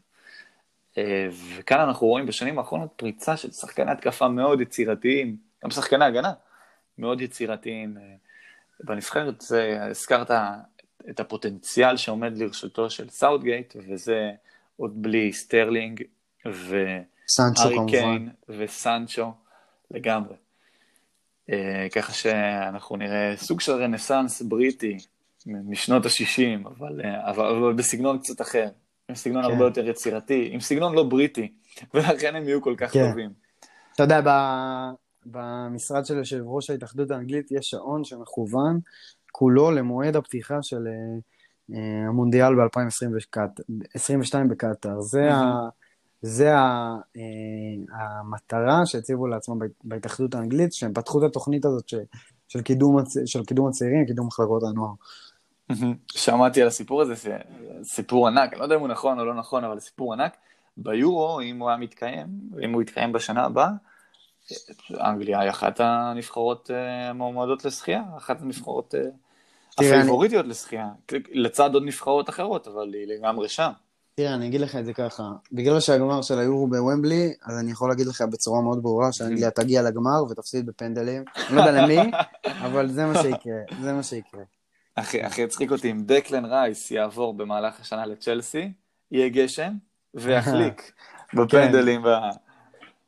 [0.99, 6.33] אה, וכאן אנחנו רואים בשנים האחרונות פריצה של שחקני התקפה מאוד יצירתיים, גם שחקני הגנה
[6.99, 7.97] מאוד יצירתיים.
[7.97, 8.03] אה,
[8.81, 10.31] בנבחרת זה, הזכרת
[11.11, 14.31] את הפוטנציאל שעומד לרשותו של סאוטגייט, וזה
[14.77, 16.03] עוד בלי סטרלינג
[17.75, 17.91] כמובן.
[17.91, 19.33] קיין וסנצ'ו
[19.91, 20.37] לגמרי.
[21.53, 24.97] אה, ככה שאנחנו נראה סוג של רנסאנס בריטי
[25.47, 28.69] משנות ה-60, אבל, אה, אבל, אבל בסגנון קצת אחר,
[29.09, 29.51] עם סגנון כן.
[29.51, 31.53] הרבה יותר יצירתי, עם סגנון לא בריטי,
[31.95, 33.09] ולכן הם יהיו כל כך כן.
[33.09, 33.31] טובים.
[33.95, 34.95] אתה יודע, ב-
[35.27, 38.81] במשרד של יושב ראש ההתאחדות האנגלית יש שעון שמכוון
[39.33, 40.87] כולו למועד הפתיחה של
[41.75, 45.01] אה, המונדיאל ב-2022 בקטאר.
[45.01, 45.69] זה, ה,
[46.23, 46.61] זה אה,
[47.93, 51.95] המטרה שהציבו לעצמם בהת- בהתאחדות האנגלית, שהם פתחו את התוכנית הזאת ש,
[52.49, 52.97] של, קידום,
[53.27, 54.93] של קידום הצעירים, קידום מחלקות הנוער.
[56.13, 57.37] שמעתי על הסיפור הזה, זה
[57.83, 60.37] סיפור ענק, אני לא יודע אם הוא נכון או לא נכון, אבל סיפור ענק.
[60.77, 62.27] ביורו, אם הוא היה מתקיים,
[62.65, 63.69] אם הוא יתקיים בשנה הבאה,
[65.01, 69.01] אנגליה היא אחת הנבחרות אה, המועמדות לשחייה, אחת הנבחרות אה,
[69.79, 70.89] הפייבוריטיות לשחייה,
[71.33, 73.71] לצד עוד נבחרות אחרות, אבל היא לגמרי שם.
[74.19, 77.89] תראה, אני אגיד לך את זה ככה, בגלל שהגמר של היורו בוומבלי, אז אני יכול
[77.89, 81.25] להגיד לך בצורה מאוד ברורה שאנגליה תגיע לגמר ותפסיד בפנדלים.
[81.49, 82.11] אני לא יודע למי,
[82.67, 84.43] אבל זה מה שיקרה, זה מה שיקרה.
[84.97, 88.73] הכי הכי הצחיק אותי, אם דקלן רייס יעבור במהלך השנה לצ'לסי,
[89.11, 89.73] יהיה גשם
[90.15, 90.93] ויחליק
[91.37, 92.07] בפנדלים ב-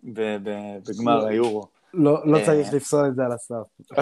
[0.04, 1.66] ב- ב- בגמר היורו.
[1.94, 2.46] לא, לא אה.
[2.46, 3.98] צריך לפסול את זה על הסף.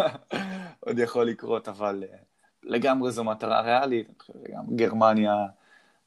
[0.86, 2.16] עוד יכול לקרות, אבל אה,
[2.62, 4.22] לגמרי זו מטרה ריאלית.
[4.26, 5.34] שגם גרמניה,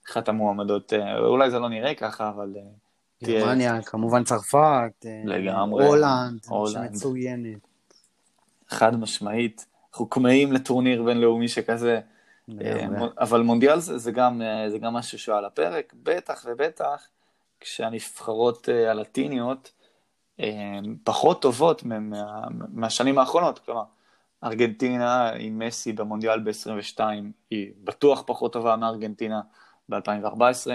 [0.10, 2.62] אחת המועמדות, אה, אולי זה לא נראה ככה, אבל אה,
[3.24, 5.86] גרמניה, כמובן צרפת, אה, לגמרי.
[5.88, 6.92] הולנד, הולנד.
[6.92, 7.68] מצוינת.
[8.68, 9.66] חד משמעית.
[9.92, 12.00] אנחנו כמהים לטורניר בינלאומי שכזה,
[12.48, 13.10] לגמרי.
[13.20, 17.08] אבל מונדיאל זה, זה, גם, זה גם משהו שעל הפרק, בטח ובטח
[17.60, 19.72] כשהנבחרות הלטיניות
[21.04, 22.20] פחות טובות מה,
[22.70, 23.84] מהשנים האחרונות, כלומר,
[24.44, 27.00] ארגנטינה עם מסי במונדיאל ב-22
[27.50, 29.42] היא בטוח פחות טובה מארגנטינה
[29.90, 30.72] ב-2014,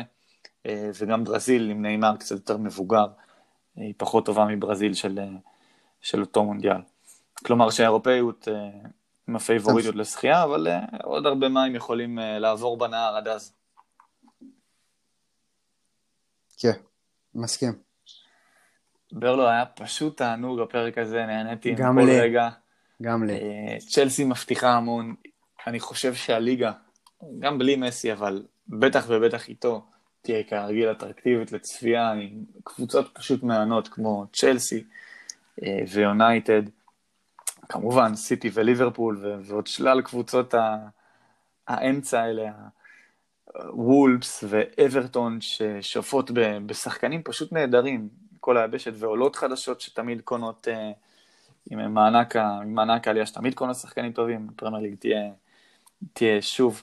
[0.66, 3.06] אה, וגם ברזיל עם נאמר קצת יותר מבוגר,
[3.78, 5.28] אה, היא פחות טובה מברזיל של, אה,
[6.00, 6.80] של אותו מונדיאל.
[7.44, 8.48] כלומר שהאירופאיות
[9.28, 10.68] עם הפייבוריטיות לשחייה, אבל
[11.02, 13.52] עוד הרבה מים יכולים לעבור בנהר עד אז.
[16.58, 16.72] כן,
[17.34, 17.72] מסכים.
[19.12, 22.20] ברלו היה פשוט תענוג הפרק הזה, נהניתי גם מכל לי.
[22.20, 22.48] רגע.
[23.02, 23.38] גם לי.
[23.78, 25.14] צ'לסי מבטיחה המון,
[25.66, 26.72] אני חושב שהליגה,
[27.38, 29.84] גם בלי מסי, אבל בטח ובטח איתו,
[30.22, 34.84] תהיה כרגיל אטרקטיבית לצפייה, עם קבוצות פשוט מהנות כמו צ'לסי
[35.62, 36.62] אה, ויונייטד,
[37.68, 40.54] כמובן סיטי וליברפול ועוד שלל קבוצות
[41.68, 42.50] האמצע האלה,
[43.72, 46.30] וולפס ואברטון ששופעות
[46.66, 48.08] בשחקנים פשוט נהדרים,
[48.40, 50.90] כל היבשת, ועולות חדשות שתמיד קונות אה,
[51.70, 55.30] עם מענק, מענק העלייה, שתמיד קונות שחקנים טובים, פרמייר ליג תהיה,
[56.12, 56.82] תהיה שוב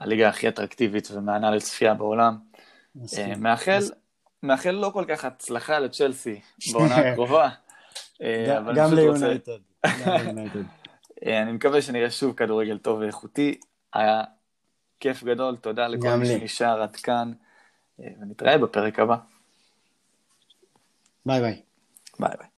[0.00, 2.38] הליגה הכי אטרקטיבית ומהנה לצפייה בעולם.
[3.18, 3.78] אה, מאחל,
[4.42, 6.40] מאחל לא כל כך הצלחה לצ'לסי
[6.72, 7.48] בעונה הקרובה.
[8.22, 9.58] אה, גם ליונייטד.
[11.26, 13.60] אני מקווה שנראה שוב כדורגל טוב ואיכותי.
[13.94, 14.22] היה
[15.00, 17.32] כיף גדול, תודה לכל מי שנשאר עד כאן,
[17.98, 19.16] ונתראה בפרק הבא.
[21.26, 21.62] ביי ביי.
[22.20, 22.51] ביי ביי.